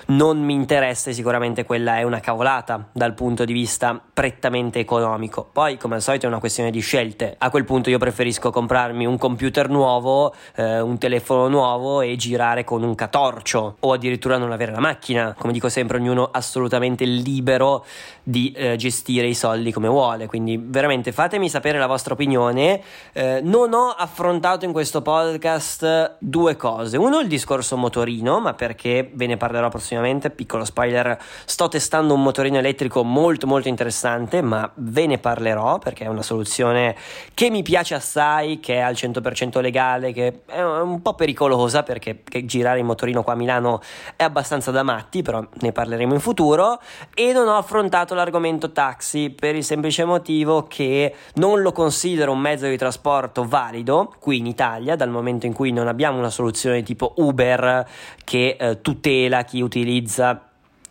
non 0.06 0.38
mi 0.38 0.54
interessa 0.54 1.10
e 1.10 1.12
sicuramente 1.12 1.64
quella 1.64 1.98
è 1.98 2.02
una 2.02 2.20
cavolata 2.20 2.88
dal 2.92 3.14
punto 3.14 3.44
di 3.44 3.52
vista 3.52 4.00
prettamente 4.16 4.78
economico. 4.78 5.46
Poi 5.52 5.76
come 5.76 5.96
al 5.96 6.00
solito 6.00 6.24
è 6.24 6.28
una 6.30 6.38
questione 6.38 6.70
di 6.70 6.80
scelte. 6.80 7.34
A 7.36 7.50
quel 7.50 7.66
punto 7.66 7.90
io 7.90 7.98
preferisco 7.98 8.50
comprarmi 8.50 9.04
un 9.04 9.18
computer 9.18 9.68
nuovo, 9.68 10.34
eh, 10.54 10.80
un 10.80 10.96
telefono 10.96 11.48
nuovo 11.48 12.00
e 12.00 12.16
girare 12.16 12.64
con 12.64 12.82
un 12.82 12.94
catorcio 12.94 13.76
o 13.78 13.92
addirittura 13.92 14.38
non 14.38 14.52
avere 14.52 14.72
la 14.72 14.80
macchina. 14.80 15.34
Come 15.38 15.52
dico 15.52 15.68
sempre 15.68 15.98
ognuno 15.98 16.30
assolutamente 16.32 17.04
libero 17.04 17.84
di 18.22 18.52
eh, 18.52 18.76
gestire 18.76 19.26
i 19.26 19.34
soldi 19.34 19.70
come 19.70 19.88
vuole. 19.88 20.28
Quindi 20.28 20.58
veramente 20.64 21.12
fatemi 21.12 21.50
sapere 21.50 21.78
la 21.78 21.86
vostra 21.86 22.14
opinione. 22.14 22.80
Eh, 23.12 23.40
non 23.42 23.74
ho 23.74 23.90
affrontato 23.90 24.64
in 24.64 24.72
questo 24.72 25.02
podcast 25.02 26.16
due 26.20 26.56
cose. 26.56 26.96
Uno 26.96 27.20
il 27.20 27.28
discorso 27.28 27.76
motorino, 27.76 28.40
ma 28.40 28.54
perché 28.54 29.10
ve 29.12 29.26
ne 29.26 29.36
parlerò 29.36 29.68
prossimamente, 29.68 30.30
piccolo 30.30 30.64
spoiler, 30.64 31.18
sto 31.44 31.68
testando 31.68 32.14
un 32.14 32.22
motorino 32.22 32.56
elettrico 32.56 33.04
molto 33.04 33.46
molto 33.46 33.68
interessante, 33.68 34.04
ma 34.42 34.70
ve 34.74 35.06
ne 35.06 35.18
parlerò 35.18 35.78
perché 35.78 36.04
è 36.04 36.08
una 36.08 36.22
soluzione 36.22 36.94
che 37.34 37.50
mi 37.50 37.62
piace 37.62 37.94
assai, 37.94 38.60
che 38.60 38.74
è 38.74 38.80
al 38.80 38.94
100% 38.94 39.60
legale, 39.60 40.12
che 40.12 40.42
è 40.46 40.62
un 40.62 41.02
po' 41.02 41.14
pericolosa 41.14 41.82
perché 41.82 42.22
girare 42.44 42.78
in 42.78 42.86
motorino 42.86 43.22
qua 43.22 43.32
a 43.32 43.36
Milano 43.36 43.80
è 44.14 44.22
abbastanza 44.22 44.70
da 44.70 44.82
matti, 44.82 45.22
però 45.22 45.44
ne 45.60 45.72
parleremo 45.72 46.14
in 46.14 46.20
futuro. 46.20 46.80
E 47.14 47.32
non 47.32 47.48
ho 47.48 47.56
affrontato 47.56 48.14
l'argomento 48.14 48.72
taxi 48.72 49.30
per 49.30 49.54
il 49.54 49.64
semplice 49.64 50.04
motivo 50.04 50.66
che 50.68 51.14
non 51.34 51.60
lo 51.62 51.72
considero 51.72 52.32
un 52.32 52.38
mezzo 52.38 52.66
di 52.66 52.76
trasporto 52.76 53.44
valido 53.44 54.14
qui 54.18 54.38
in 54.38 54.46
Italia 54.46 54.96
dal 54.96 55.10
momento 55.10 55.46
in 55.46 55.52
cui 55.52 55.72
non 55.72 55.88
abbiamo 55.88 56.18
una 56.18 56.30
soluzione 56.30 56.82
tipo 56.82 57.14
Uber 57.16 57.86
che 58.24 58.56
eh, 58.58 58.80
tutela 58.80 59.44
chi 59.44 59.60
utilizza 59.60 60.40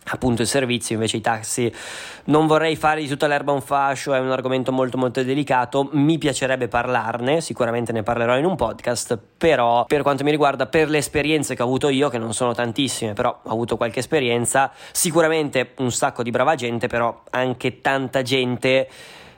appunto 0.08 0.42
il 0.42 0.48
servizio, 0.48 0.94
invece 0.94 1.16
i 1.16 1.20
taxi. 1.20 1.72
Non 2.24 2.46
vorrei 2.46 2.76
fare 2.76 3.00
di 3.00 3.08
tutta 3.08 3.26
l'erba 3.26 3.52
un 3.52 3.60
fascio, 3.60 4.14
è 4.14 4.18
un 4.18 4.30
argomento 4.30 4.72
molto 4.72 4.98
molto 4.98 5.22
delicato, 5.22 5.88
mi 5.92 6.18
piacerebbe 6.18 6.68
parlarne, 6.68 7.40
sicuramente 7.40 7.92
ne 7.92 8.02
parlerò 8.02 8.36
in 8.36 8.44
un 8.44 8.56
podcast, 8.56 9.18
però 9.36 9.84
per 9.84 10.02
quanto 10.02 10.24
mi 10.24 10.30
riguarda, 10.30 10.66
per 10.66 10.88
le 10.88 10.98
esperienze 10.98 11.54
che 11.54 11.62
ho 11.62 11.66
avuto 11.66 11.88
io, 11.88 12.08
che 12.08 12.18
non 12.18 12.34
sono 12.34 12.52
tantissime, 12.52 13.12
però 13.12 13.40
ho 13.42 13.50
avuto 13.50 13.76
qualche 13.76 14.00
esperienza, 14.00 14.72
sicuramente 14.92 15.72
un 15.78 15.90
sacco 15.90 16.22
di 16.22 16.30
brava 16.30 16.54
gente, 16.54 16.86
però 16.86 17.22
anche 17.30 17.80
tanta 17.80 18.22
gente 18.22 18.88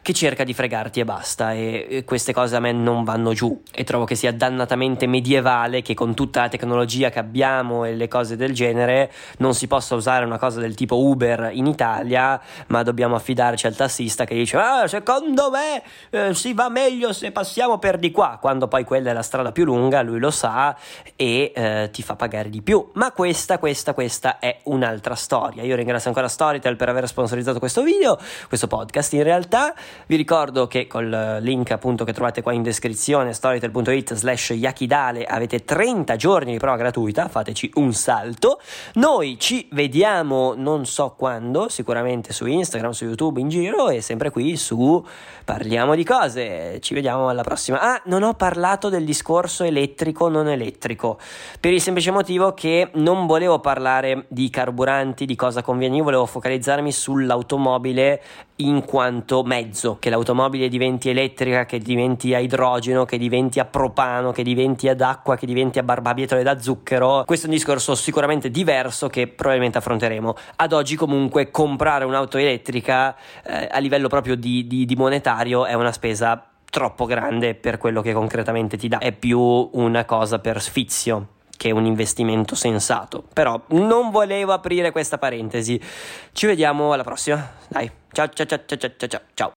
che 0.02 0.12
cerca 0.12 0.44
di 0.44 0.54
fregarti 0.54 1.00
e 1.00 1.04
basta 1.04 1.52
e 1.52 2.02
queste 2.06 2.32
cose 2.32 2.56
a 2.56 2.60
me 2.60 2.72
non 2.72 3.04
vanno 3.04 3.32
giù. 3.32 3.62
E 3.72 3.84
trovo 3.84 4.04
che 4.04 4.14
sia 4.14 4.32
dannatamente 4.32 5.06
medievale 5.06 5.82
che 5.82 5.94
con 5.94 6.14
tutta 6.14 6.42
la 6.42 6.48
tecnologia 6.48 7.10
che 7.10 7.18
abbiamo 7.18 7.84
e 7.84 7.94
le 7.94 8.08
cose 8.08 8.36
del 8.36 8.52
genere 8.52 9.12
non 9.38 9.54
si 9.54 9.66
possa 9.66 9.94
usare 9.94 10.24
una 10.24 10.38
cosa 10.38 10.60
del 10.60 10.74
tipo 10.74 10.96
Uber 10.96 11.50
in 11.52 11.66
Italia 11.66 12.40
ma 12.68 12.82
dobbiamo 12.82 13.14
affidarci 13.14 13.66
al 13.66 13.76
tassista 13.76 14.24
che 14.24 14.34
dice 14.34 14.56
ah 14.56 14.86
secondo 14.86 15.50
me 15.50 15.82
eh, 16.10 16.34
si 16.34 16.52
va 16.52 16.68
meglio 16.68 17.12
se 17.12 17.30
passiamo 17.30 17.78
per 17.78 17.98
di 17.98 18.10
qua 18.10 18.38
quando 18.40 18.68
poi 18.68 18.84
quella 18.84 19.10
è 19.10 19.12
la 19.12 19.22
strada 19.22 19.52
più 19.52 19.64
lunga 19.64 20.02
lui 20.02 20.18
lo 20.18 20.30
sa 20.30 20.76
e 21.16 21.52
eh, 21.54 21.88
ti 21.92 22.02
fa 22.02 22.16
pagare 22.16 22.50
di 22.50 22.62
più. 22.62 22.90
Ma 22.94 23.12
questa 23.12 23.58
questa 23.58 23.94
questa 23.94 24.38
è 24.38 24.60
un'altra 24.64 25.14
storia. 25.14 25.62
Io 25.62 25.76
ringrazio 25.76 26.08
ancora 26.08 26.28
Storytel 26.28 26.76
per 26.76 26.88
aver 26.88 27.06
sponsorizzato 27.06 27.58
questo 27.58 27.82
video 27.82 28.18
questo 28.48 28.66
podcast 28.66 29.12
in 29.14 29.22
realtà 29.22 29.74
vi 30.06 30.16
ricordo 30.16 30.66
che 30.66 30.86
col 30.86 31.38
link 31.40 31.70
appunto 31.70 32.04
che 32.04 32.12
trovate 32.12 32.42
qua 32.42 32.52
in 32.52 32.62
descrizione 32.62 33.32
storytel.it 33.32 34.14
slash 34.14 34.50
yakidale 34.50 35.24
avete 35.24 35.64
30 35.64 36.16
giorni 36.16 36.52
di 36.52 36.58
prova 36.58 36.76
gratuita, 36.76 37.28
fateci 37.28 37.72
un 37.74 37.92
salto. 37.92 38.60
Noi 38.94 39.38
ci 39.38 39.68
vediamo 39.72 40.54
non 40.56 40.86
so 40.86 41.14
quando, 41.16 41.68
sicuramente 41.68 42.32
su 42.32 42.46
Instagram, 42.46 42.92
su 42.92 43.04
YouTube, 43.04 43.40
in 43.40 43.48
giro 43.48 43.88
e 43.88 44.00
sempre 44.00 44.30
qui 44.30 44.56
su 44.56 45.04
Parliamo 45.48 45.94
di 45.94 46.04
cose. 46.04 46.78
Ci 46.80 46.92
vediamo 46.92 47.30
alla 47.30 47.42
prossima. 47.42 47.80
Ah, 47.80 48.02
non 48.04 48.22
ho 48.22 48.34
parlato 48.34 48.90
del 48.90 49.02
discorso 49.06 49.64
elettrico 49.64 50.28
non 50.28 50.46
elettrico, 50.46 51.18
per 51.58 51.72
il 51.72 51.80
semplice 51.80 52.10
motivo 52.10 52.52
che 52.52 52.90
non 52.96 53.26
volevo 53.26 53.58
parlare 53.58 54.26
di 54.28 54.50
carburanti, 54.50 55.24
di 55.24 55.36
cosa 55.36 55.62
conviene, 55.62 55.96
io 55.96 56.04
volevo 56.04 56.26
focalizzarmi 56.26 56.92
sull'automobile 56.92 58.22
in 58.60 58.84
quanto 58.84 59.42
mezzo, 59.42 59.98
che 59.98 60.10
l'automobile 60.10 60.68
diventi 60.68 61.08
elettrica, 61.10 61.64
che 61.64 61.78
diventi 61.78 62.34
a 62.34 62.38
idrogeno, 62.38 63.04
che 63.04 63.18
diventi 63.18 63.60
a 63.60 63.64
propano, 63.64 64.32
che 64.32 64.42
diventi 64.42 64.88
ad 64.88 65.00
acqua, 65.00 65.36
che 65.36 65.46
diventi 65.46 65.78
a 65.78 65.82
barbabietole 65.82 66.42
da 66.42 66.58
zucchero. 66.58 67.24
Questo 67.24 67.46
è 67.46 67.48
un 67.48 67.54
discorso 67.54 67.94
sicuramente 67.94 68.50
diverso 68.50 69.08
che 69.08 69.28
probabilmente 69.28 69.78
affronteremo. 69.78 70.34
Ad 70.56 70.72
oggi 70.72 70.96
comunque 70.96 71.50
comprare 71.50 72.04
un'auto 72.04 72.38
elettrica 72.38 73.16
eh, 73.44 73.68
a 73.70 73.78
livello 73.78 74.08
proprio 74.08 74.34
di, 74.34 74.66
di, 74.66 74.84
di 74.84 74.96
monetario 74.96 75.66
è 75.66 75.74
una 75.74 75.92
spesa 75.92 76.44
troppo 76.70 77.06
grande 77.06 77.54
per 77.54 77.78
quello 77.78 78.02
che 78.02 78.12
concretamente 78.12 78.76
ti 78.76 78.88
dà, 78.88 78.98
è 78.98 79.12
più 79.12 79.40
una 79.40 80.04
cosa 80.04 80.38
per 80.38 80.60
sfizio 80.60 81.36
che 81.58 81.70
un 81.70 81.84
investimento 81.84 82.54
sensato. 82.54 83.22
Però 83.34 83.60
non 83.72 84.10
volevo 84.10 84.54
aprire 84.54 84.92
questa 84.92 85.18
parentesi. 85.18 85.78
Ci 86.32 86.46
vediamo 86.46 86.94
alla 86.94 87.04
prossima. 87.04 87.56
Dai, 87.68 87.90
ciao 88.12 88.28
ciao 88.28 88.46
ciao 88.46 88.60
ciao 88.64 88.78
ciao 88.78 89.08
ciao. 89.08 89.20